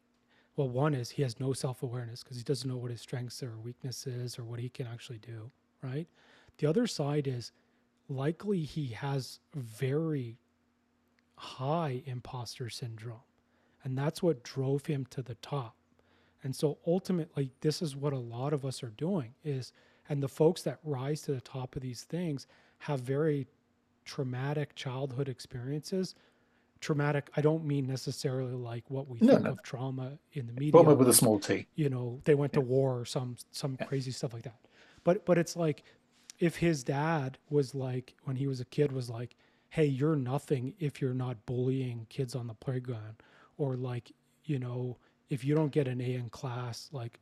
well 0.56 0.70
one 0.70 0.94
is 0.94 1.10
he 1.10 1.22
has 1.22 1.40
no 1.40 1.54
self-awareness 1.54 2.22
because 2.22 2.38
he 2.38 2.44
doesn't 2.44 2.70
know 2.70 2.78
what 2.78 2.92
his 2.92 3.02
strengths 3.02 3.42
or 3.42 3.58
weaknesses 3.58 4.38
or 4.38 4.44
what 4.44 4.60
he 4.60 4.70
can 4.70 4.86
actually 4.88 5.18
do 5.20 5.50
right 5.84 6.08
the 6.58 6.67
other 6.67 6.88
side 6.88 7.28
is 7.28 7.52
likely 8.10 8.62
he 8.62 8.88
has 8.88 9.39
very 9.56 10.38
high 11.36 12.02
imposter 12.06 12.70
syndrome 12.70 13.22
and 13.84 13.98
that's 13.98 14.22
what 14.22 14.44
drove 14.44 14.86
him 14.86 15.06
to 15.10 15.22
the 15.22 15.36
top 15.36 15.76
and 16.44 16.56
so 16.56 16.78
ultimately, 16.88 17.52
this 17.62 17.82
is 17.82 17.96
what 17.96 18.13
a 18.13 18.17
lot 18.17 18.54
of 18.54 18.65
us 18.65 18.82
are 18.84 18.89
doing 18.89 19.34
is, 19.44 19.74
and 20.10 20.22
the 20.24 20.28
folks 20.28 20.63
that 20.63 20.80
rise 20.84 21.22
to 21.24 21.34
the 21.34 21.41
top 21.41 21.76
of 21.76 21.82
these 21.82 22.04
things 22.04 22.48
have 22.80 23.02
very 23.02 23.48
traumatic 24.06 24.76
childhood 24.76 25.30
experiences. 25.30 26.15
Traumatic, 26.80 27.30
I 27.38 27.41
don't 27.41 27.63
mean 27.63 27.86
necessarily 27.86 28.56
like 28.56 28.84
what 28.89 29.08
we 29.08 29.20
no, 29.22 29.34
think 29.34 29.44
no. 29.44 29.52
of 29.52 29.62
trauma 29.62 30.13
in 30.34 30.48
the 30.48 30.54
media. 30.54 30.72
Trauma 30.72 30.96
with 30.96 31.10
a 31.10 31.13
small 31.13 31.39
t. 31.39 31.67
You 31.76 31.89
know, 31.89 32.20
they 32.24 32.34
went 32.34 32.54
yeah. 32.54 32.62
to 32.62 32.65
war 32.65 33.00
or 33.00 33.06
some 33.06 33.36
some 33.52 33.78
yeah. 33.80 33.86
crazy 33.86 34.10
stuff 34.10 34.34
like 34.34 34.44
that. 34.44 34.56
But 35.04 35.26
but 35.26 35.38
it's 35.38 35.56
like 35.56 35.84
if 36.40 36.58
his 36.58 36.84
dad 36.84 37.38
was 37.50 37.76
like 37.76 38.16
when 38.24 38.36
he 38.36 38.48
was 38.48 38.60
a 38.60 38.66
kid 38.66 38.92
was 38.92 39.10
like, 39.10 39.36
"Hey, 39.70 39.86
you're 39.86 40.16
nothing 40.16 40.74
if 40.80 41.02
you're 41.02 41.14
not 41.14 41.46
bullying 41.46 42.06
kids 42.10 42.36
on 42.36 42.48
the 42.48 42.54
playground," 42.56 43.16
or 43.58 43.76
like 43.76 44.12
you 44.46 44.60
know 44.60 44.98
if 45.30 45.44
you 45.46 45.56
don't 45.56 45.72
get 45.72 45.88
an 45.88 46.02
A 46.02 46.16
in 46.16 46.30
class, 46.30 46.90
like 46.92 47.20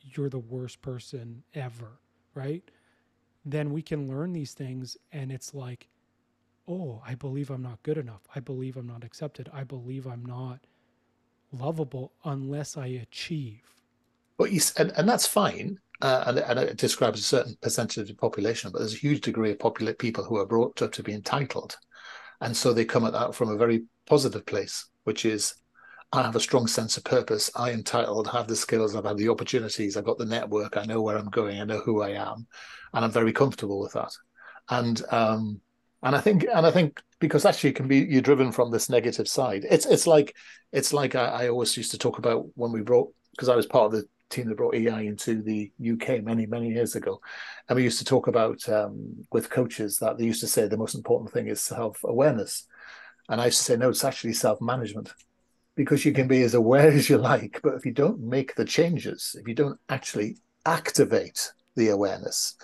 you're 0.00 0.28
the 0.30 0.38
worst 0.38 0.80
person 0.82 1.42
ever, 1.54 2.00
right? 2.34 2.70
Then 3.44 3.72
we 3.72 3.82
can 3.82 4.08
learn 4.08 4.32
these 4.32 4.54
things 4.54 4.96
and 5.12 5.32
it's 5.32 5.54
like, 5.54 5.88
oh, 6.68 7.02
I 7.06 7.14
believe 7.14 7.50
I'm 7.50 7.62
not 7.62 7.82
good 7.82 7.98
enough. 7.98 8.22
I 8.34 8.40
believe 8.40 8.76
I'm 8.76 8.86
not 8.86 9.04
accepted. 9.04 9.50
I 9.52 9.64
believe 9.64 10.06
I'm 10.06 10.24
not 10.24 10.60
lovable 11.52 12.12
unless 12.24 12.76
I 12.76 12.86
achieve. 12.86 13.62
but 14.38 14.52
you, 14.52 14.60
and, 14.76 14.92
and 14.96 15.08
that's 15.08 15.26
fine. 15.26 15.78
Uh, 16.00 16.24
and, 16.26 16.38
and, 16.38 16.58
it 16.60 16.76
describes 16.76 17.18
a 17.18 17.24
certain 17.24 17.56
percentage 17.60 17.98
of 17.98 18.06
the 18.06 18.14
population, 18.14 18.70
but 18.70 18.78
there's 18.78 18.94
a 18.94 18.98
huge 18.98 19.20
degree 19.20 19.50
of 19.50 19.58
popula- 19.58 19.98
people 19.98 20.22
who 20.22 20.36
are 20.36 20.46
brought 20.46 20.80
up 20.80 20.92
to 20.92 21.02
be 21.02 21.12
entitled. 21.12 21.76
And 22.40 22.56
so 22.56 22.72
they 22.72 22.84
come 22.84 23.04
at 23.04 23.12
that 23.14 23.34
from 23.34 23.48
a 23.48 23.56
very 23.56 23.82
positive 24.06 24.46
place, 24.46 24.88
which 25.04 25.24
is 25.24 25.54
I 26.12 26.22
have 26.22 26.36
a 26.36 26.40
strong 26.40 26.66
sense 26.66 26.96
of 26.96 27.04
purpose. 27.04 27.50
I 27.54 27.70
am 27.70 27.78
entitled, 27.78 28.28
have 28.28 28.46
the 28.46 28.56
skills, 28.56 28.94
I've 28.94 29.04
had 29.04 29.18
the 29.18 29.28
opportunities, 29.28 29.96
I've 29.96 30.04
got 30.04 30.18
the 30.18 30.24
network, 30.24 30.76
I 30.76 30.84
know 30.84 31.02
where 31.02 31.18
I'm 31.18 31.30
going, 31.30 31.60
I 31.60 31.64
know 31.64 31.80
who 31.80 32.02
I 32.02 32.10
am, 32.10 32.46
and 32.94 33.04
I'm 33.04 33.10
very 33.10 33.32
comfortable 33.32 33.80
with 33.80 33.92
that. 33.92 34.12
And 34.70 35.02
um, 35.10 35.60
and 36.02 36.14
I 36.14 36.20
think 36.20 36.46
and 36.52 36.66
I 36.66 36.70
think 36.70 37.00
because 37.18 37.44
actually 37.44 37.72
can 37.72 37.88
be 37.88 37.98
you're 37.98 38.22
driven 38.22 38.52
from 38.52 38.70
this 38.70 38.88
negative 38.88 39.28
side. 39.28 39.66
It's 39.68 39.86
it's 39.86 40.06
like 40.06 40.34
it's 40.72 40.92
like 40.92 41.14
I, 41.14 41.26
I 41.26 41.48
always 41.48 41.76
used 41.76 41.90
to 41.90 41.98
talk 41.98 42.18
about 42.18 42.46
when 42.54 42.72
we 42.72 42.82
brought 42.82 43.12
because 43.32 43.48
I 43.48 43.56
was 43.56 43.66
part 43.66 43.86
of 43.86 43.92
the 43.92 44.04
team 44.28 44.48
that 44.48 44.56
brought 44.56 44.74
EI 44.74 45.06
into 45.06 45.42
the 45.42 45.70
UK 45.80 46.22
many 46.22 46.46
many 46.46 46.68
years 46.68 46.96
ago, 46.96 47.20
and 47.68 47.76
we 47.76 47.84
used 47.84 47.98
to 47.98 48.04
talk 48.04 48.26
about 48.26 48.68
um, 48.68 49.26
with 49.32 49.50
coaches 49.50 49.98
that 49.98 50.18
they 50.18 50.24
used 50.24 50.40
to 50.40 50.46
say 50.46 50.66
the 50.66 50.76
most 50.76 50.94
important 50.94 51.32
thing 51.32 51.48
is 51.48 51.62
self 51.62 52.02
awareness, 52.04 52.66
and 53.28 53.40
I 53.40 53.46
used 53.46 53.58
to 53.58 53.64
say 53.64 53.76
no, 53.76 53.90
it's 53.90 54.04
actually 54.04 54.34
self 54.34 54.60
management, 54.60 55.12
because 55.76 56.04
you 56.04 56.12
can 56.12 56.28
be 56.28 56.42
as 56.42 56.54
aware 56.54 56.90
as 56.90 57.08
you 57.08 57.18
like, 57.18 57.60
but 57.62 57.74
if 57.74 57.86
you 57.86 57.92
don't 57.92 58.20
make 58.20 58.54
the 58.54 58.64
changes, 58.64 59.36
if 59.38 59.46
you 59.48 59.54
don't 59.54 59.78
actually 59.88 60.36
activate 60.66 61.52
the 61.76 61.88
awareness, 61.88 62.56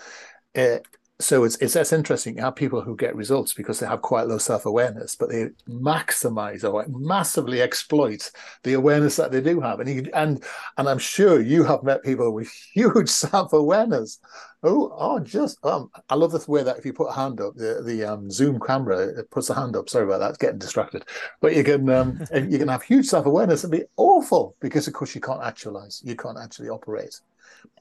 uh, 0.57 0.79
so 1.21 1.45
it's 1.45 1.57
it's 1.59 1.75
that's 1.75 1.93
interesting. 1.93 2.37
You 2.37 2.43
have 2.43 2.57
people 2.57 2.81
who 2.81 2.97
get 2.97 3.15
results 3.15 3.55
because 3.55 3.79
they 3.79 3.87
have 3.87 4.03
quite 4.03 4.27
low 4.27 4.39
self 4.39 4.67
awareness, 4.67 5.15
but 5.15 5.29
they 5.29 5.51
maximize 5.69 6.69
or 6.69 6.85
massively 6.89 7.63
exploit 7.63 8.31
the 8.65 8.73
awareness 8.73 9.15
that 9.17 9.31
they 9.31 9.41
do 9.41 9.61
have. 9.61 9.79
And 9.79 9.89
you, 9.89 10.11
and 10.13 10.43
and 10.77 10.89
I'm 10.89 10.99
sure 10.99 11.41
you 11.41 11.63
have 11.65 11.85
met 11.85 12.03
people 12.03 12.33
with 12.33 12.51
huge 12.75 13.09
self 13.09 13.53
awareness. 13.53 14.19
Oh, 14.65 14.95
oh, 14.99 15.21
just 15.21 15.65
um, 15.65 15.91
I 16.09 16.15
love 16.15 16.33
the 16.33 16.45
way 16.51 16.63
that 16.63 16.79
if 16.79 16.87
you 16.87 16.93
put 16.93 17.11
a 17.11 17.13
hand 17.13 17.41
up, 17.41 17.55
the 17.55 17.83
the 17.85 18.05
um, 18.05 18.31
Zoom 18.31 18.59
camera 18.59 18.99
it 18.99 19.31
puts 19.31 19.51
a 19.51 19.55
hand 19.55 19.77
up. 19.77 19.89
Sorry 19.89 20.05
about 20.05 20.19
that, 20.19 20.31
it's 20.31 20.39
getting 20.39 20.59
distracted. 20.59 21.05
But 21.41 21.55
you 21.55 21.63
can 21.63 21.89
um, 21.91 22.19
you 22.35 22.59
can 22.59 22.69
have 22.69 22.83
huge 22.83 23.07
self 23.07 23.27
awareness 23.27 23.63
and 23.65 23.71
be 23.71 23.85
awful 23.97 24.57
because 24.61 24.89
of 24.89 24.95
course 24.95 25.15
you 25.15 25.21
can't 25.21 25.43
actualize, 25.43 26.03
you 26.05 26.17
can't 26.17 26.39
actually 26.43 26.71
operate 26.71 27.21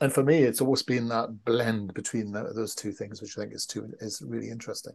and 0.02 0.12
for 0.12 0.24
me, 0.24 0.40
it's 0.44 0.62
always 0.62 0.84
been 0.84 1.08
that 1.10 1.46
blend 1.46 1.94
between 1.94 2.32
the, 2.32 2.52
those 2.54 2.76
two 2.76 2.92
things, 2.92 3.22
which 3.22 3.38
I 3.38 3.42
think 3.42 3.54
is 3.54 3.66
too 3.66 3.94
is 4.00 4.22
really 4.26 4.50
interesting. 4.50 4.94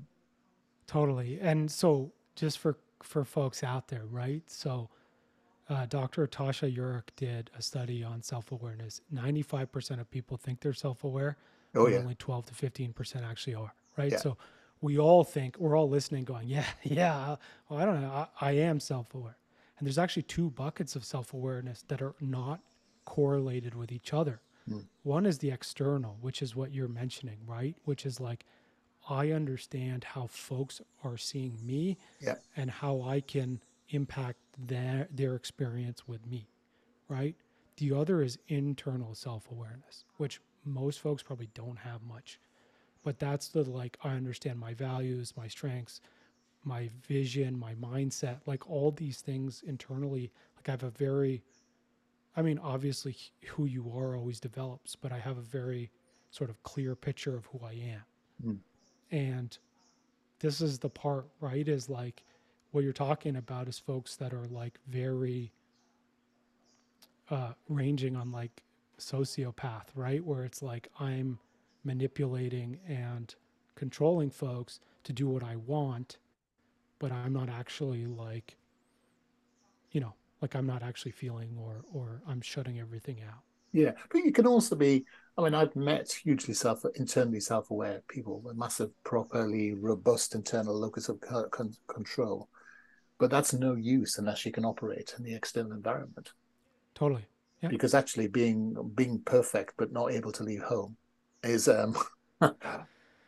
Totally, 0.87 1.39
and 1.41 1.71
so 1.71 2.13
just 2.35 2.59
for 2.59 2.79
for 3.03 3.25
folks 3.25 3.63
out 3.63 3.89
there, 3.89 4.07
right? 4.11 4.43
So, 4.47 4.89
uh, 5.69 5.87
Dr. 5.87 6.27
Tasha 6.27 6.75
Eurich 6.75 7.09
did 7.17 7.51
a 7.57 7.63
study 7.63 8.03
on 8.03 8.23
self 8.23 8.53
awareness. 8.53 9.01
Ninety 9.11 9.43
five 9.43 9.71
percent 9.71 10.01
of 10.01 10.11
people 10.11 10.37
think 10.37 10.61
they're 10.61 10.73
self 10.73 11.05
aware. 11.05 11.37
Oh 11.75 11.87
yeah. 11.87 11.99
Only 11.99 12.15
twelve 12.15 12.47
to 12.47 12.55
fifteen 12.55 12.93
percent 12.93 13.25
actually 13.25 13.55
are. 13.55 13.75
Right. 13.97 14.13
Yeah. 14.13 14.19
So 14.19 14.37
we 14.81 14.99
all 14.99 15.25
think 15.25 15.59
we're 15.59 15.77
all 15.77 15.89
listening, 15.89 16.25
going, 16.25 16.49
yeah, 16.49 16.65
yeah. 16.83 17.37
Well, 17.69 17.81
I 17.81 17.85
don't 17.85 18.01
know. 18.01 18.11
I, 18.11 18.27
I 18.41 18.53
am 18.53 18.81
self 18.81 19.15
aware, 19.15 19.37
and 19.79 19.87
there's 19.87 19.99
actually 19.99 20.23
two 20.23 20.51
buckets 20.51 20.97
of 20.97 21.05
self 21.05 21.35
awareness 21.35 21.85
that 21.89 22.03
are 22.03 22.15
not 22.21 22.61
correlated 23.05 23.75
with 23.75 23.91
each 23.93 24.13
other. 24.13 24.41
Mm. 24.69 24.85
One 25.03 25.27
is 25.27 25.39
the 25.39 25.51
external, 25.51 26.19
which 26.21 26.43
is 26.43 26.55
what 26.55 26.73
you're 26.73 26.89
mentioning, 26.89 27.39
right? 27.47 27.75
Which 27.85 28.05
is 28.05 28.21
like, 28.21 28.45
I 29.09 29.31
understand 29.31 30.05
how 30.05 30.27
folks 30.27 30.83
are 31.03 31.17
seeing 31.17 31.59
me 31.65 31.97
yeah. 32.21 32.35
and 32.57 32.71
how 32.71 33.01
I 33.01 33.21
can 33.21 33.63
impact 33.91 34.39
their 34.59 35.09
their 35.11 35.35
experience 35.35 36.07
with 36.07 36.27
me, 36.27 36.49
right? 37.09 37.35
The 37.79 37.93
other 37.93 38.23
is 38.23 38.39
internal 38.49 39.15
self-awareness, 39.15 40.05
which 40.17 40.41
most 40.65 41.01
folks 41.01 41.23
probably 41.23 41.49
don't 41.55 41.79
have 41.79 42.03
much. 42.03 42.39
But 43.03 43.19
that's 43.19 43.49
the 43.49 43.63
like 43.63 43.97
I 44.03 44.11
understand 44.11 44.59
my 44.59 44.75
values, 44.75 45.35
my 45.37 45.49
strengths, 45.49 46.01
my 46.65 46.91
vision, 47.07 47.59
my 47.59 47.75
mindset, 47.75 48.39
like 48.47 48.69
all 48.69 48.91
these 48.91 49.21
things 49.21 49.63
internally. 49.67 50.33
Like 50.57 50.69
I 50.69 50.73
have 50.73 50.83
a 50.83 50.91
very 50.91 51.43
I 52.37 52.43
mean, 52.43 52.61
obviously, 52.61 53.17
who 53.47 53.65
you 53.65 53.93
are 53.97 54.17
always 54.17 54.39
develops, 54.39 54.95
but 54.95 55.11
I 55.11 55.19
have 55.19 55.39
a 55.39 55.43
very 55.43 55.91
sort 56.31 56.51
of 56.51 56.63
clear 56.63 56.95
picture 56.95 57.35
of 57.35 57.47
who 57.47 57.61
I 57.67 57.73
am. 57.73 58.03
Mm. 58.47 58.59
And 59.11 59.59
this 60.39 60.61
is 60.61 60.79
the 60.79 60.89
part, 60.89 61.27
right? 61.41 61.67
Is 61.67 61.89
like 61.89 62.23
what 62.71 62.85
you're 62.85 62.93
talking 62.93 63.35
about 63.35 63.67
is 63.67 63.79
folks 63.81 64.15
that 64.17 64.33
are 64.33 64.47
like 64.47 64.79
very 64.87 65.53
uh, 67.29 67.55
ranging 67.69 68.15
on 68.15 68.31
like 68.31 68.63
sociopath, 68.99 69.87
right? 69.95 70.25
Where 70.25 70.45
it's 70.45 70.63
like 70.63 70.89
I'm 70.99 71.39
manipulating 71.85 72.79
and 72.87 73.35
controlling 73.75 74.31
folks 74.31 74.81
to 75.05 75.13
do 75.13 75.29
what 75.29 75.43
I 75.43 75.57
want, 75.57 76.19
but 76.99 77.13
I'm 77.13 77.33
not 77.33 77.49
actually 77.49 78.07
like, 78.07 78.57
you 79.93 80.01
know, 80.01 80.15
like 80.43 80.55
I'm 80.55 80.67
not 80.67 80.83
actually 80.83 81.13
feeling 81.13 81.57
or 81.61 81.85
or 81.93 82.23
I'm 82.29 82.41
shutting 82.41 82.79
everything 82.79 83.19
out. 83.27 83.43
Yeah, 83.73 83.93
but 84.11 84.25
you 84.25 84.33
can 84.33 84.47
also 84.47 84.77
be. 84.77 85.05
I 85.37 85.43
mean, 85.43 85.55
I've 85.55 85.77
met 85.77 86.11
hugely 86.11 86.55
self 86.55 86.85
internally 86.97 87.41
self 87.41 87.71
aware 87.71 88.03
people 88.09 88.41
with 88.41 88.57
massive, 88.57 88.91
properly 89.05 89.73
robust 89.75 90.35
internal 90.35 90.75
locus 90.75 91.09
of 91.09 91.21
con- 91.21 91.77
control, 91.87 92.49
but 93.19 93.31
that's 93.31 93.53
no 93.53 93.75
use 93.75 94.19
unless 94.19 94.45
you 94.45 94.53
can 94.53 94.65
operate 94.65 95.15
in 95.17 95.25
the 95.25 95.35
external 95.35 95.73
environment. 95.73 96.33
Totally. 96.95 97.27
Yeah. 97.63 97.69
Because 97.69 97.95
actually, 97.95 98.29
being 98.29 98.77
being 98.95 99.21
perfect 99.21 99.75
but 99.77 99.93
not 99.93 100.13
able 100.13 100.33
to 100.33 100.45
leave 100.45 100.63
home 100.63 100.97
is 101.43 101.69
um. 101.69 101.97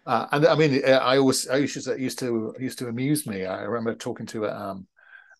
Uh, 0.07 0.27
and 0.33 0.47
I 0.47 0.55
mean, 0.55 0.83
I 0.85 1.19
always 1.19 1.47
I 1.47 1.57
used 1.57 1.85
to 1.85 2.01
used 2.01 2.19
to 2.21 2.55
used 2.59 2.79
to 2.79 2.89
amuse 2.89 3.27
me. 3.27 3.45
I 3.45 3.61
remember 3.63 3.95
talking 3.95 4.27
to 4.27 4.47
a, 4.47 4.51
um, 4.51 4.87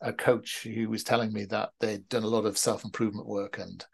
a 0.01 0.13
coach 0.13 0.63
who 0.63 0.89
was 0.89 1.03
telling 1.03 1.33
me 1.33 1.47
that 1.47 1.71
they'd 1.81 2.09
done 2.09 2.25
a 2.25 2.29
lot 2.29 2.45
of 2.45 2.59
self 2.59 2.85
improvement 2.85 3.27
work 3.27 3.59
and 3.59 3.85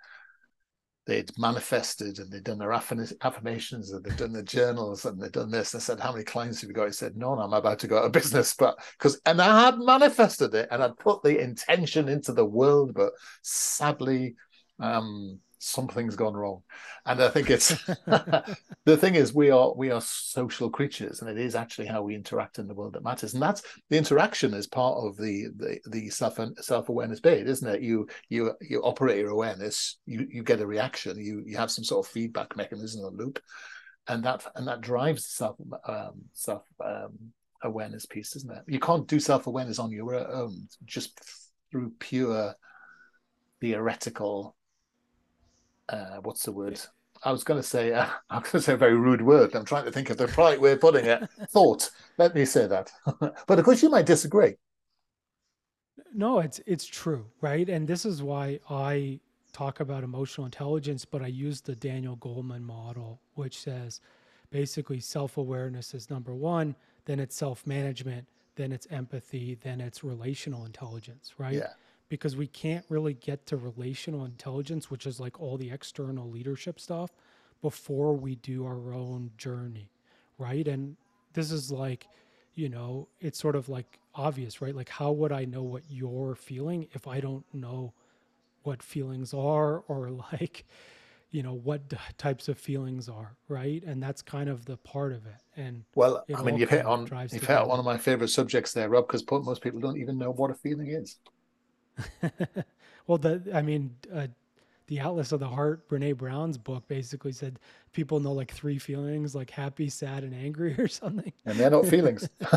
they'd 1.07 1.31
manifested 1.39 2.19
and 2.19 2.31
they'd 2.31 2.43
done 2.45 2.59
their 2.59 2.73
affirmations 2.73 3.93
and 3.93 4.05
they'd 4.05 4.17
done 4.17 4.33
their 4.33 4.43
journals 4.43 5.05
and 5.05 5.21
they'd 5.21 5.33
done 5.33 5.51
this. 5.51 5.75
I 5.75 5.79
said, 5.79 6.01
How 6.01 6.13
many 6.13 6.25
clients 6.25 6.61
have 6.61 6.69
you 6.69 6.75
got? 6.75 6.87
He 6.87 6.93
said, 6.93 7.17
None, 7.17 7.39
I'm 7.39 7.53
about 7.53 7.79
to 7.81 7.87
go 7.87 7.99
out 7.99 8.07
of 8.07 8.13
business. 8.21 8.55
But 8.55 8.77
because, 8.99 9.21
and 9.25 9.41
I 9.41 9.67
had 9.67 9.79
manifested 9.79 10.55
it 10.55 10.69
and 10.71 10.83
I'd 10.83 10.99
put 10.99 11.23
the 11.23 11.39
intention 11.39 12.09
into 12.09 12.33
the 12.33 12.45
world, 12.45 12.93
but 12.93 13.13
sadly, 13.43 14.35
um, 14.79 15.41
something's 15.59 16.17
gone 16.17 16.35
wrong. 16.35 16.63
And 17.07 17.23
i 17.23 17.29
think 17.29 17.51
it's 17.51 17.69
the 18.85 18.97
thing 18.97 19.15
is 19.15 19.35
we 19.35 19.51
are 19.51 19.75
we 19.75 19.91
are 19.91 20.01
social 20.01 20.71
creatures 20.71 21.21
and 21.21 21.31
it 21.31 21.39
is 21.39 21.55
actually 21.55 21.87
how 21.87 22.03
we 22.03 22.15
interact 22.15 22.59
in 22.59 22.67
the 22.67 22.75
world 22.75 22.95
that 22.95 23.05
matters. 23.05 23.35
And 23.35 23.43
that's 23.43 23.63
the 23.91 23.97
interaction 23.97 24.55
is 24.55 24.67
part 24.67 24.97
of 24.99 25.17
the 25.17 25.49
the, 25.57 25.79
the 25.87 26.11
self 26.11 26.39
self-awareness 26.61 27.21
bit 27.21 27.49
isn't 27.49 27.69
it? 27.69 27.83
You 27.83 28.09
you 28.29 28.53
you 28.61 28.81
operate 28.83 29.19
your 29.19 29.31
awareness 29.31 29.99
you 30.07 30.27
you 30.31 30.43
get 30.43 30.61
a 30.61 30.67
reaction 30.67 31.19
you 31.19 31.43
you 31.47 31.57
have 31.57 31.71
some 31.71 31.85
sort 31.85 32.07
of 32.07 32.13
feedback 32.13 32.57
mechanism 32.57 33.05
or 33.05 33.11
loop 33.11 33.41
and 34.09 34.25
that 34.25 34.45
and 34.55 34.69
that 34.69 34.81
drives 34.81 35.27
self 35.27 35.57
um, 35.87 36.23
self 36.33 36.63
um, 36.85 37.13
awareness 37.63 38.07
piece 38.07 38.37
isn't 38.37 38.53
it? 38.53 38.63
You 38.67 38.81
can't 38.81 39.09
do 39.09 39.19
self-awareness 39.19 39.79
on 39.79 39.91
your 39.91 40.15
own 40.15 40.69
just 40.85 41.19
through 41.71 41.93
pure 41.99 42.55
theoretical 43.61 44.56
uh, 45.89 46.19
what's 46.23 46.45
the 46.45 46.53
word? 46.53 46.81
I 47.25 47.33
was 47.33 47.45
going 47.45 47.61
to 47.61 47.67
say, 47.67 47.93
uh, 47.93 48.07
I 48.31 48.39
was 48.39 48.51
going 48.51 48.61
to 48.61 48.67
say 48.67 48.73
a 48.75 48.77
very 48.77 48.97
rude 48.97 49.23
word. 49.23 49.55
I'm 49.55 49.65
trying 49.65 49.85
to 49.85 49.93
think 49.93 50.11
of 50.11 50.17
the 50.17 50.29
right 50.29 50.61
way 50.61 50.73
of 50.73 50.81
putting 50.81 51.07
it. 51.07 51.29
Thought. 51.51 51.91
Let 52.19 52.35
me 52.35 52.45
say 52.45 52.67
that. 52.67 52.91
but 53.47 53.59
of 53.59 53.65
course, 53.65 53.83
you 53.83 53.91
might 53.91 54.07
disagree. 54.07 54.55
No, 56.15 56.39
it's 56.39 56.61
it's 56.67 56.87
true, 56.87 57.27
right? 57.43 57.69
And 57.69 57.87
this 57.87 58.07
is 58.07 58.23
why 58.23 58.59
I 58.71 59.21
talk 59.53 59.81
about 59.81 60.03
emotional 60.03 60.47
intelligence, 60.47 61.05
but 61.05 61.23
I 61.23 61.27
use 61.27 61.61
the 61.61 61.77
Daniel 61.77 62.17
Goleman 62.17 62.63
model, 62.63 63.21
which 63.35 63.59
says 63.59 64.01
basically 64.51 65.01
self 65.01 65.37
awareness 65.37 65.93
is 65.93 66.09
number 66.09 66.35
one, 66.35 66.75
then 67.05 67.21
it's 67.21 67.37
self 67.37 67.67
management, 67.67 68.27
then 68.55 68.73
it's 68.73 68.87
empathy, 68.91 69.59
then 69.63 69.81
it's 69.81 70.03
relational 70.03 70.65
intelligence, 70.65 71.35
right? 71.39 71.55
Yeah 71.55 71.73
because 72.09 72.37
we 72.37 72.47
can't 72.47 72.85
really 72.89 73.15
get 73.15 73.47
to 73.47 73.57
relational 73.57 74.25
intelligence, 74.25 74.91
which 74.91 75.07
is 75.07 75.19
like 75.19 75.41
all 75.41 75.57
the 75.57 75.71
external 75.71 76.31
leadership 76.31 76.79
stuff, 76.79 77.11
before 77.63 78.15
we 78.15 78.37
do 78.37 78.65
our 78.65 78.93
own 78.93 79.31
journey, 79.37 79.91
right? 80.39 80.69
And 80.69 80.97
this 81.33 81.51
is 81.51 81.71
like, 81.73 82.07
you 82.55 82.69
know, 82.69 83.09
it's 83.21 83.39
sort 83.39 83.57
of 83.57 83.69
like 83.69 83.99
obvious, 84.15 84.61
right? 84.61 84.75
Like, 84.75 84.89
how 84.89 85.13
would 85.13 85.33
I 85.33 85.45
know 85.45 85.63
what 85.63 85.83
you're 85.89 86.35
feeling 86.35 86.89
if 86.93 87.07
I 87.07 87.21
don't 87.21 87.45
know 87.53 87.93
what 88.63 88.83
feelings 88.83 89.35
are 89.35 89.79
or 89.89 90.11
like, 90.33 90.65
you 91.31 91.43
know, 91.43 91.55
what 91.55 91.93
types 92.19 92.49
of 92.49 92.59
feelings 92.59 93.09
are, 93.09 93.37
right? 93.49 93.83
And 93.85 94.03
that's 94.03 94.23
kind 94.23 94.49
of 94.49 94.65
the 94.65 94.77
part 94.79 95.13
of 95.13 95.27
it. 95.27 95.41
And 95.57 95.85
well, 95.95 96.25
I 96.35 96.43
mean, 96.43 96.57
you've 96.57 96.71
hit 96.71 96.87
on 96.87 97.07
you've 97.33 97.47
hit 97.47 97.67
one 97.67 97.79
of 97.79 97.85
my 97.85 97.99
favorite 97.99 98.29
subjects 98.29 98.73
there, 98.73 98.89
Rob, 98.89 99.07
because 99.07 99.25
most 99.45 99.61
people 99.61 99.81
don't 99.81 99.99
even 99.99 100.19
know 100.19 100.31
what 100.31 100.51
a 100.51 100.55
feeling 100.55 100.89
is. 100.89 101.17
well, 103.07 103.19
the 103.19 103.43
I 103.53 103.63
mean, 103.63 103.97
uh, 104.13 104.29
the 104.87 105.01
Atlas 105.01 105.33
of 105.33 105.41
the 105.41 105.49
Heart, 105.49 105.89
Brene 105.89 106.17
Brown's 106.17 106.59
book, 106.59 106.87
basically 106.89 107.33
said 107.33 107.59
people 107.93 108.21
know 108.21 108.33
like 108.33 108.53
three 108.53 108.79
feelings, 108.79 109.35
like 109.35 109.51
happy, 109.51 109.89
sad, 109.89 110.25
and 110.25 110.35
angry, 110.35 110.75
or 110.79 110.89
something. 110.89 111.33
And 111.45 111.59
they're 111.59 111.71
not 111.71 111.87
feelings. 111.87 112.29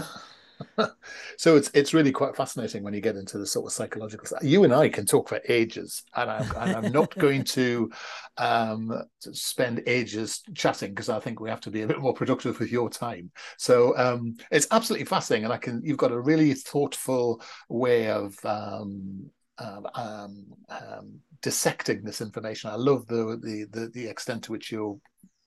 so 1.37 1.55
it's 1.55 1.69
it's 1.73 1.93
really 1.93 2.11
quite 2.11 2.35
fascinating 2.35 2.83
when 2.83 2.93
you 2.93 3.01
get 3.01 3.15
into 3.15 3.37
the 3.37 3.45
sort 3.45 3.65
of 3.65 3.71
psychological. 3.71 4.25
You 4.41 4.63
and 4.63 4.73
I 4.73 4.89
can 4.89 5.05
talk 5.05 5.29
for 5.29 5.39
ages, 5.47 6.03
and 6.15 6.29
I'm, 6.29 6.51
and 6.57 6.85
I'm 6.85 6.91
not 6.91 7.15
going 7.15 7.43
to, 7.45 7.91
um, 8.37 9.03
spend 9.19 9.83
ages 9.87 10.41
chatting 10.55 10.91
because 10.91 11.09
I 11.09 11.19
think 11.19 11.39
we 11.39 11.49
have 11.49 11.61
to 11.61 11.71
be 11.71 11.81
a 11.81 11.87
bit 11.87 11.99
more 11.99 12.13
productive 12.13 12.59
with 12.59 12.71
your 12.71 12.89
time. 12.89 13.31
So 13.57 13.97
um, 13.97 14.35
it's 14.51 14.67
absolutely 14.71 15.05
fascinating, 15.05 15.45
and 15.45 15.53
I 15.53 15.57
can 15.57 15.81
you've 15.83 15.97
got 15.97 16.11
a 16.11 16.19
really 16.19 16.53
thoughtful 16.53 17.41
way 17.69 18.09
of 18.09 18.33
um, 18.43 19.29
um, 19.57 20.45
um, 20.69 21.19
dissecting 21.41 22.03
this 22.03 22.21
information. 22.21 22.69
I 22.69 22.75
love 22.75 23.05
the, 23.07 23.39
the 23.41 23.65
the 23.71 23.89
the 23.89 24.07
extent 24.07 24.43
to 24.45 24.51
which 24.51 24.71
you're 24.71 24.97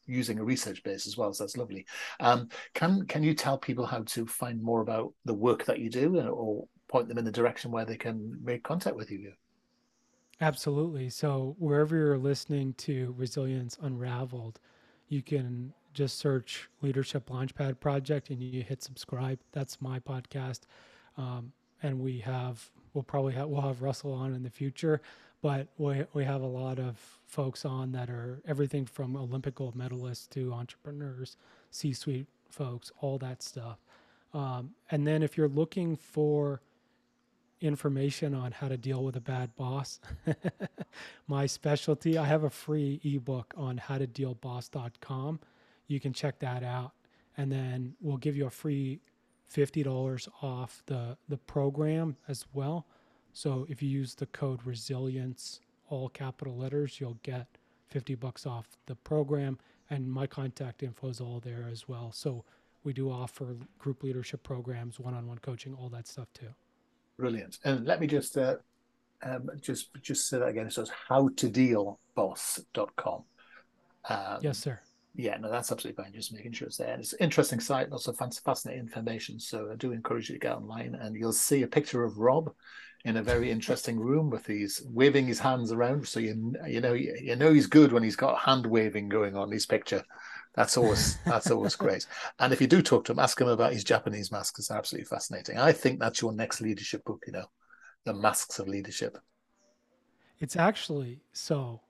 using 0.06 0.38
a 0.38 0.44
research 0.44 0.82
base 0.82 1.06
as 1.06 1.16
well. 1.16 1.32
So 1.32 1.44
that's 1.44 1.56
lovely. 1.56 1.86
Um, 2.20 2.48
can 2.74 3.06
can 3.06 3.22
you 3.22 3.34
tell 3.34 3.58
people 3.58 3.86
how 3.86 4.02
to 4.02 4.26
find 4.26 4.62
more 4.62 4.80
about 4.80 5.12
the 5.24 5.34
work 5.34 5.64
that 5.66 5.78
you 5.78 5.90
do, 5.90 6.20
uh, 6.20 6.24
or 6.24 6.66
point 6.88 7.08
them 7.08 7.18
in 7.18 7.24
the 7.24 7.32
direction 7.32 7.70
where 7.70 7.84
they 7.84 7.96
can 7.96 8.38
make 8.42 8.62
contact 8.62 8.96
with 8.96 9.10
you? 9.10 9.32
Absolutely. 10.40 11.08
So 11.08 11.54
wherever 11.58 11.96
you're 11.96 12.18
listening 12.18 12.74
to 12.78 13.14
Resilience 13.16 13.78
Unraveled, 13.80 14.58
you 15.08 15.22
can 15.22 15.72
just 15.94 16.18
search 16.18 16.68
Leadership 16.80 17.28
Launchpad 17.28 17.78
Project 17.78 18.30
and 18.30 18.42
you 18.42 18.62
hit 18.62 18.82
subscribe. 18.82 19.38
That's 19.52 19.80
my 19.80 20.00
podcast, 20.00 20.60
um, 21.16 21.52
and 21.82 22.00
we 22.00 22.18
have 22.20 22.70
we'll 22.94 23.04
probably 23.04 23.34
have, 23.34 23.48
we'll 23.48 23.62
have 23.62 23.82
Russell 23.82 24.12
on 24.12 24.34
in 24.34 24.42
the 24.42 24.50
future, 24.50 25.00
but 25.42 25.68
we 25.76 26.04
we 26.14 26.24
have 26.24 26.40
a 26.40 26.46
lot 26.46 26.78
of 26.78 26.96
folks 27.26 27.64
on 27.64 27.92
that 27.92 28.08
are 28.08 28.40
everything 28.46 28.86
from 28.86 29.16
Olympic 29.16 29.56
gold 29.56 29.76
medalists 29.76 30.28
to 30.30 30.52
entrepreneurs, 30.52 31.36
C-suite 31.70 32.26
folks, 32.48 32.92
all 33.00 33.18
that 33.18 33.42
stuff. 33.42 33.78
Um, 34.34 34.70
and 34.90 35.06
then 35.06 35.22
if 35.22 35.36
you're 35.36 35.48
looking 35.48 35.96
for 35.96 36.60
information 37.60 38.34
on 38.34 38.52
how 38.52 38.68
to 38.68 38.76
deal 38.76 39.04
with 39.04 39.16
a 39.16 39.20
bad 39.20 39.54
boss, 39.56 40.00
my 41.26 41.46
specialty, 41.46 42.18
I 42.18 42.24
have 42.24 42.44
a 42.44 42.50
free 42.50 43.00
ebook 43.04 43.54
on 43.56 43.78
how 43.78 43.98
to 43.98 44.06
deal 44.06 44.34
boss.com. 44.34 45.40
You 45.86 46.00
can 46.00 46.12
check 46.12 46.38
that 46.40 46.62
out. 46.62 46.92
And 47.36 47.50
then 47.50 47.94
we'll 48.00 48.18
give 48.18 48.36
you 48.36 48.46
a 48.46 48.50
free 48.50 49.00
$50 49.52 50.28
off 50.42 50.82
the, 50.86 51.16
the 51.28 51.36
program 51.36 52.16
as 52.28 52.46
well. 52.52 52.86
So 53.32 53.66
if 53.68 53.82
you 53.82 53.88
use 53.88 54.14
the 54.14 54.26
code 54.26 54.60
resilience, 54.64 55.60
all 55.88 56.08
capital 56.08 56.56
letters, 56.56 57.00
you'll 57.00 57.18
get 57.22 57.46
50 57.88 58.14
bucks 58.16 58.46
off 58.46 58.66
the 58.86 58.96
program. 58.96 59.58
And 59.90 60.10
my 60.10 60.26
contact 60.26 60.82
info 60.82 61.08
is 61.08 61.20
all 61.20 61.38
there 61.40 61.68
as 61.70 61.86
well. 61.88 62.10
So 62.12 62.44
we 62.84 62.92
do 62.92 63.10
offer 63.10 63.56
group 63.78 64.02
leadership 64.02 64.42
programs, 64.42 64.98
one-on-one 64.98 65.38
coaching, 65.38 65.74
all 65.74 65.88
that 65.90 66.08
stuff 66.08 66.32
too. 66.32 66.48
Brilliant. 67.18 67.58
And 67.64 67.86
let 67.86 68.00
me 68.00 68.06
just 68.06 68.38
uh, 68.38 68.56
um, 69.22 69.50
just 69.60 69.90
just 70.02 70.28
say 70.28 70.38
that 70.38 70.48
again. 70.48 70.66
It 70.66 70.72
says 70.72 70.90
howtodealboss.com. 71.10 73.24
Um, 74.08 74.38
yes, 74.40 74.58
sir 74.58 74.80
yeah, 75.14 75.36
no, 75.36 75.50
that's 75.50 75.70
absolutely 75.70 76.02
fine. 76.02 76.12
Just 76.12 76.32
making 76.32 76.52
sure 76.52 76.68
it's 76.68 76.78
there. 76.78 76.96
It's 76.98 77.12
an 77.12 77.18
interesting 77.20 77.60
site, 77.60 77.90
lots 77.90 78.08
of 78.08 78.16
fascinating 78.16 78.80
information. 78.80 79.38
So 79.38 79.70
I 79.70 79.76
do 79.76 79.92
encourage 79.92 80.30
you 80.30 80.36
to 80.36 80.38
get 80.38 80.56
online, 80.56 80.94
and 80.94 81.14
you'll 81.14 81.34
see 81.34 81.62
a 81.62 81.66
picture 81.66 82.04
of 82.04 82.18
Rob 82.18 82.52
in 83.04 83.16
a 83.16 83.22
very 83.22 83.50
interesting 83.50 83.98
room 83.98 84.30
with 84.30 84.44
these 84.44 84.80
waving 84.86 85.26
his 85.26 85.40
hands 85.40 85.72
around. 85.72 86.06
So 86.06 86.20
you 86.20 86.54
you 86.66 86.80
know 86.80 86.92
you 86.92 87.36
know 87.36 87.52
he's 87.52 87.66
good 87.66 87.92
when 87.92 88.02
he's 88.02 88.16
got 88.16 88.38
hand 88.38 88.66
waving 88.66 89.08
going 89.08 89.36
on 89.36 89.50
his 89.50 89.66
picture. 89.66 90.04
That's 90.54 90.76
always 90.76 91.16
that's 91.24 91.50
always 91.50 91.76
great. 91.76 92.06
And 92.38 92.52
if 92.52 92.60
you 92.60 92.66
do 92.66 92.82
talk 92.82 93.04
to 93.06 93.12
him, 93.12 93.18
ask 93.18 93.40
him 93.40 93.48
about 93.48 93.72
his 93.72 93.84
Japanese 93.84 94.30
masks. 94.30 94.58
It's 94.58 94.70
absolutely 94.70 95.06
fascinating. 95.06 95.58
I 95.58 95.72
think 95.72 95.98
that's 95.98 96.20
your 96.20 96.32
next 96.32 96.60
leadership 96.60 97.04
book. 97.04 97.24
You 97.26 97.32
know, 97.32 97.46
the 98.04 98.14
masks 98.14 98.58
of 98.58 98.68
leadership. 98.68 99.18
It's 100.38 100.56
actually 100.56 101.20
so 101.32 101.80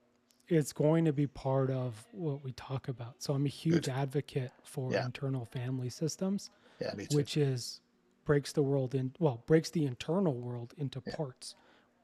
it's 0.49 0.73
going 0.73 1.05
to 1.05 1.13
be 1.13 1.27
part 1.27 1.71
of 1.71 2.05
what 2.13 2.45
we 2.45 2.53
talk 2.53 2.89
about. 2.89 3.15
So 3.19 3.35
I'm 3.35 3.47
a 3.47 3.51
huge 3.51 3.87
Good. 3.87 3.89
advocate 3.91 4.53
for 4.63 4.93
yeah. 4.93 5.05
internal 5.05 5.47
family 5.47 5.89
systems, 5.89 6.51
yeah, 6.81 6.95
which 7.13 7.37
is 7.37 7.82
breaks 8.25 8.53
the 8.53 8.63
world 8.63 8.95
in 8.95 9.13
well 9.19 9.43
breaks 9.47 9.71
the 9.71 9.87
internal 9.87 10.35
world 10.35 10.75
into 10.79 11.03
yeah. 11.07 11.17
parts, 11.17 11.55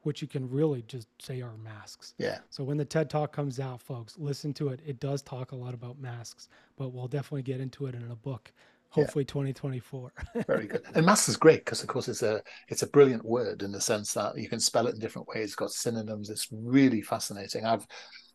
which 0.03 0.21
you 0.21 0.27
can 0.27 0.49
really 0.49 0.83
just 0.87 1.07
say 1.21 1.41
are 1.41 1.57
masks. 1.63 2.13
Yeah. 2.17 2.39
So 2.49 2.63
when 2.63 2.77
the 2.77 2.85
TED 2.85 3.09
Talk 3.09 3.31
comes 3.31 3.59
out, 3.59 3.81
folks, 3.81 4.17
listen 4.17 4.53
to 4.55 4.69
it. 4.69 4.81
It 4.85 4.99
does 4.99 5.21
talk 5.21 5.51
a 5.51 5.55
lot 5.55 5.73
about 5.73 5.99
masks, 5.99 6.49
but 6.77 6.93
we'll 6.93 7.07
definitely 7.07 7.43
get 7.43 7.61
into 7.61 7.85
it 7.85 7.95
in 7.95 8.09
a 8.11 8.15
book 8.15 8.51
hopefully 8.91 9.23
yeah. 9.23 9.51
2024 9.51 10.11
very 10.47 10.65
good 10.65 10.81
and 10.95 11.05
masks 11.05 11.29
is 11.29 11.37
great 11.37 11.63
because 11.63 11.83
of 11.83 11.87
course 11.87 12.07
it's 12.07 12.23
a 12.23 12.41
it's 12.69 12.81
a 12.81 12.87
brilliant 12.87 13.23
word 13.23 13.61
in 13.61 13.71
the 13.71 13.79
sense 13.79 14.15
that 14.15 14.35
you 14.35 14.49
can 14.49 14.59
spell 14.59 14.87
it 14.87 14.95
in 14.95 14.99
different 14.99 15.27
ways 15.27 15.43
it's 15.43 15.55
got 15.55 15.69
synonyms 15.69 16.31
it's 16.31 16.47
really 16.51 16.99
fascinating 16.99 17.67
i've 17.67 17.85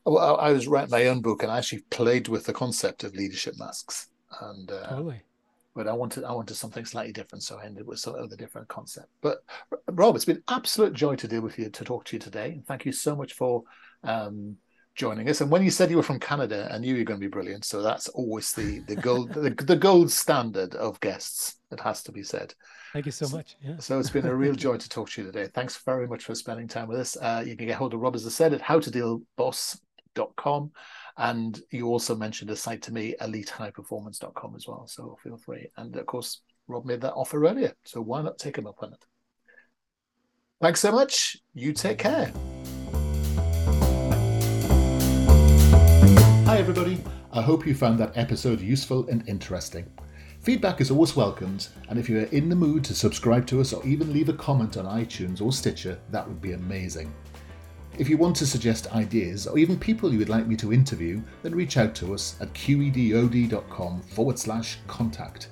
well, 0.07 0.37
I 0.37 0.53
was 0.53 0.67
writing 0.67 0.91
my 0.91 1.07
own 1.07 1.23
book, 1.23 1.43
and 1.43 1.51
I 1.51 1.59
actually 1.59 1.83
played 1.91 2.29
with 2.29 2.45
the 2.45 2.53
concept 2.53 3.05
of 3.05 3.15
leadership 3.15 3.55
masks. 3.59 4.09
And 4.41 4.71
uh, 4.71 4.89
totally. 4.89 5.23
But 5.75 5.89
I 5.89 5.93
wanted 5.93 6.25
I 6.25 6.33
wanted 6.33 6.55
something 6.55 6.85
slightly 6.85 7.13
different, 7.13 7.43
so 7.43 7.59
I 7.59 7.65
ended 7.65 7.87
with 7.87 7.99
sort 7.99 8.21
of 8.21 8.31
a 8.31 8.37
different 8.37 8.69
concept. 8.69 9.09
But 9.21 9.39
Rob, 9.91 10.15
it's 10.15 10.25
been 10.25 10.43
absolute 10.49 10.93
joy 10.93 11.17
to 11.17 11.29
deal 11.29 11.41
with 11.41 11.59
you 11.59 11.69
to 11.69 11.85
talk 11.85 12.05
to 12.07 12.17
you 12.17 12.21
today, 12.21 12.53
and 12.53 12.67
thank 12.67 12.85
you 12.85 12.93
so 12.93 13.17
much 13.17 13.33
for 13.33 13.65
um, 14.05 14.57
joining 14.95 15.29
us. 15.29 15.41
And 15.41 15.51
when 15.51 15.65
you 15.65 15.71
said 15.71 15.91
you 15.91 15.97
were 15.97 16.03
from 16.03 16.21
Canada, 16.21 16.69
I 16.73 16.79
knew 16.79 16.95
you 16.95 17.01
were 17.01 17.05
going 17.05 17.19
to 17.19 17.27
be 17.27 17.31
brilliant. 17.31 17.65
So 17.65 17.83
that's 17.83 18.09
always 18.09 18.53
the 18.53 18.81
the 18.81 18.97
gold 18.97 19.33
the, 19.35 19.51
the 19.51 19.77
gold 19.77 20.11
standard 20.11 20.75
of 20.75 21.01
guests. 21.01 21.57
It 21.71 21.81
has 21.81 22.03
to 22.05 22.13
be 22.13 22.23
said. 22.23 22.55
Thank 22.93 23.07
you 23.07 23.13
so 23.13 23.29
much. 23.37 23.57
Yeah. 23.61 23.79
So 23.81 23.99
it's 23.99 24.11
been 24.11 24.27
a 24.27 24.35
real 24.35 24.55
joy 24.55 24.77
to 24.77 24.89
talk 24.89 25.11
to 25.11 25.23
you 25.23 25.27
today. 25.27 25.51
Thanks 25.53 25.77
very 25.79 26.07
much 26.07 26.23
for 26.23 26.37
spending 26.37 26.69
time 26.69 26.87
with 26.87 27.01
us. 27.01 27.17
Uh, 27.17 27.43
you 27.45 27.57
can 27.57 27.67
get 27.67 27.77
hold 27.77 27.93
of 27.93 27.99
Rob, 27.99 28.15
as 28.15 28.25
I 28.25 28.31
said, 28.31 28.55
at 28.55 28.61
howtodealboss 28.63 29.81
elitehighperformance.com. 30.15 30.73
And 31.17 31.61
you 31.71 31.87
also 31.89 32.17
mentioned 32.17 32.51
a 32.51 32.57
site 32.57 32.83
to 32.83 32.93
me, 32.93 33.15
elitehighperformance.com 33.21 34.55
as 34.57 34.67
well. 34.67 34.87
So 34.87 35.17
feel 35.23 35.37
free. 35.37 35.69
And 35.77 35.95
of 35.97 36.07
course, 36.07 36.41
Rob 36.67 36.85
made 36.85 37.01
that 37.03 37.15
offer 37.15 37.45
earlier. 37.45 37.73
So 37.85 38.01
why 38.01 38.23
not 38.23 38.39
take 38.39 38.59
him 38.59 38.67
up 38.67 38.83
on 38.83 38.93
it? 38.93 39.05
Thanks 40.61 40.81
so 40.81 40.91
much. 40.93 41.37
You 41.53 41.73
take 41.73 41.99
care. 41.99 42.33
Hi, 46.47 46.59
everybody. 46.59 47.01
I 47.33 47.43
hope 47.43 47.67
you 47.67 47.75
found 47.75 47.99
that 47.99 48.17
episode 48.17 48.61
useful 48.61 49.09
and 49.09 49.29
interesting. 49.29 49.93
Feedback 50.41 50.81
is 50.81 50.91
always 50.91 51.17
welcomed, 51.17 51.69
and 51.89 51.99
if 51.99 52.09
you 52.09 52.19
are 52.19 52.27
in 52.27 52.49
the 52.49 52.55
mood 52.55 52.85
to 52.85 52.95
subscribe 52.95 53.47
to 53.47 53.61
us 53.61 53.73
or 53.73 53.85
even 53.87 54.13
leave 54.13 54.29
a 54.29 54.35
comment 54.35 54.77
on 54.77 54.85
iTunes 54.85 55.41
or 55.41 55.53
Stitcher, 55.53 55.99
that 56.11 56.29
would 56.29 56.41
be 56.41 56.53
amazing. 56.53 57.13
If 57.97 58.09
you 58.09 58.17
want 58.17 58.35
to 58.37 58.47
suggest 58.47 58.93
ideas 58.93 59.47
or 59.47 59.57
even 59.57 59.79
people 59.79 60.11
you 60.11 60.19
would 60.19 60.29
like 60.29 60.49
me 60.49 60.57
to 60.57 60.73
interview, 60.73 61.23
then 61.45 61.55
reach 61.55 61.77
out 61.77 61.95
to 61.97 62.13
us 62.13 62.35
at 62.41 62.53
qedod.com 62.53 64.03
forward 64.03 64.37
slash 64.37 64.79
contact. 64.89 65.49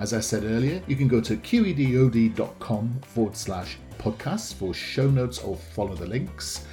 As 0.00 0.12
I 0.12 0.18
said 0.18 0.42
earlier, 0.42 0.82
you 0.88 0.96
can 0.96 1.06
go 1.06 1.20
to 1.20 1.36
qedod.com 1.36 3.00
forward 3.02 3.36
slash 3.36 3.78
podcasts 3.98 4.52
for 4.52 4.74
show 4.74 5.08
notes 5.08 5.38
or 5.38 5.56
follow 5.56 5.94
the 5.94 6.06
links. 6.06 6.66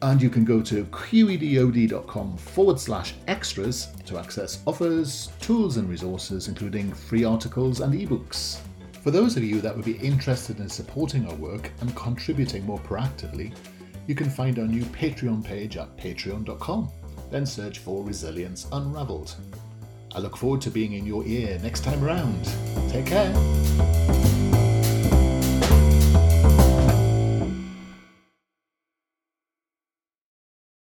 And 0.00 0.22
you 0.22 0.30
can 0.30 0.44
go 0.44 0.62
to 0.62 0.84
qedod.com 0.86 2.36
forward 2.38 2.80
slash 2.80 3.14
extras 3.28 3.88
to 4.06 4.18
access 4.18 4.62
offers, 4.66 5.28
tools, 5.38 5.76
and 5.76 5.86
resources, 5.86 6.48
including 6.48 6.94
free 6.94 7.24
articles 7.24 7.80
and 7.80 7.92
ebooks. 7.92 8.60
For 9.02 9.10
those 9.10 9.36
of 9.36 9.44
you 9.44 9.60
that 9.60 9.76
would 9.76 9.84
be 9.84 9.98
interested 9.98 10.60
in 10.60 10.68
supporting 10.70 11.28
our 11.28 11.34
work 11.34 11.70
and 11.82 11.94
contributing 11.94 12.64
more 12.64 12.78
proactively, 12.78 13.54
you 14.06 14.14
can 14.14 14.28
find 14.28 14.58
our 14.58 14.66
new 14.66 14.84
Patreon 14.84 15.44
page 15.44 15.76
at 15.76 15.96
patreon.com. 15.96 16.90
Then 17.30 17.46
search 17.46 17.78
for 17.78 18.04
Resilience 18.04 18.66
Unraveled. 18.72 19.34
I 20.14 20.20
look 20.20 20.36
forward 20.36 20.60
to 20.62 20.70
being 20.70 20.92
in 20.92 21.06
your 21.06 21.24
ear 21.26 21.58
next 21.62 21.82
time 21.82 22.04
around. 22.04 22.44
Take 22.90 23.06
care. 23.06 24.23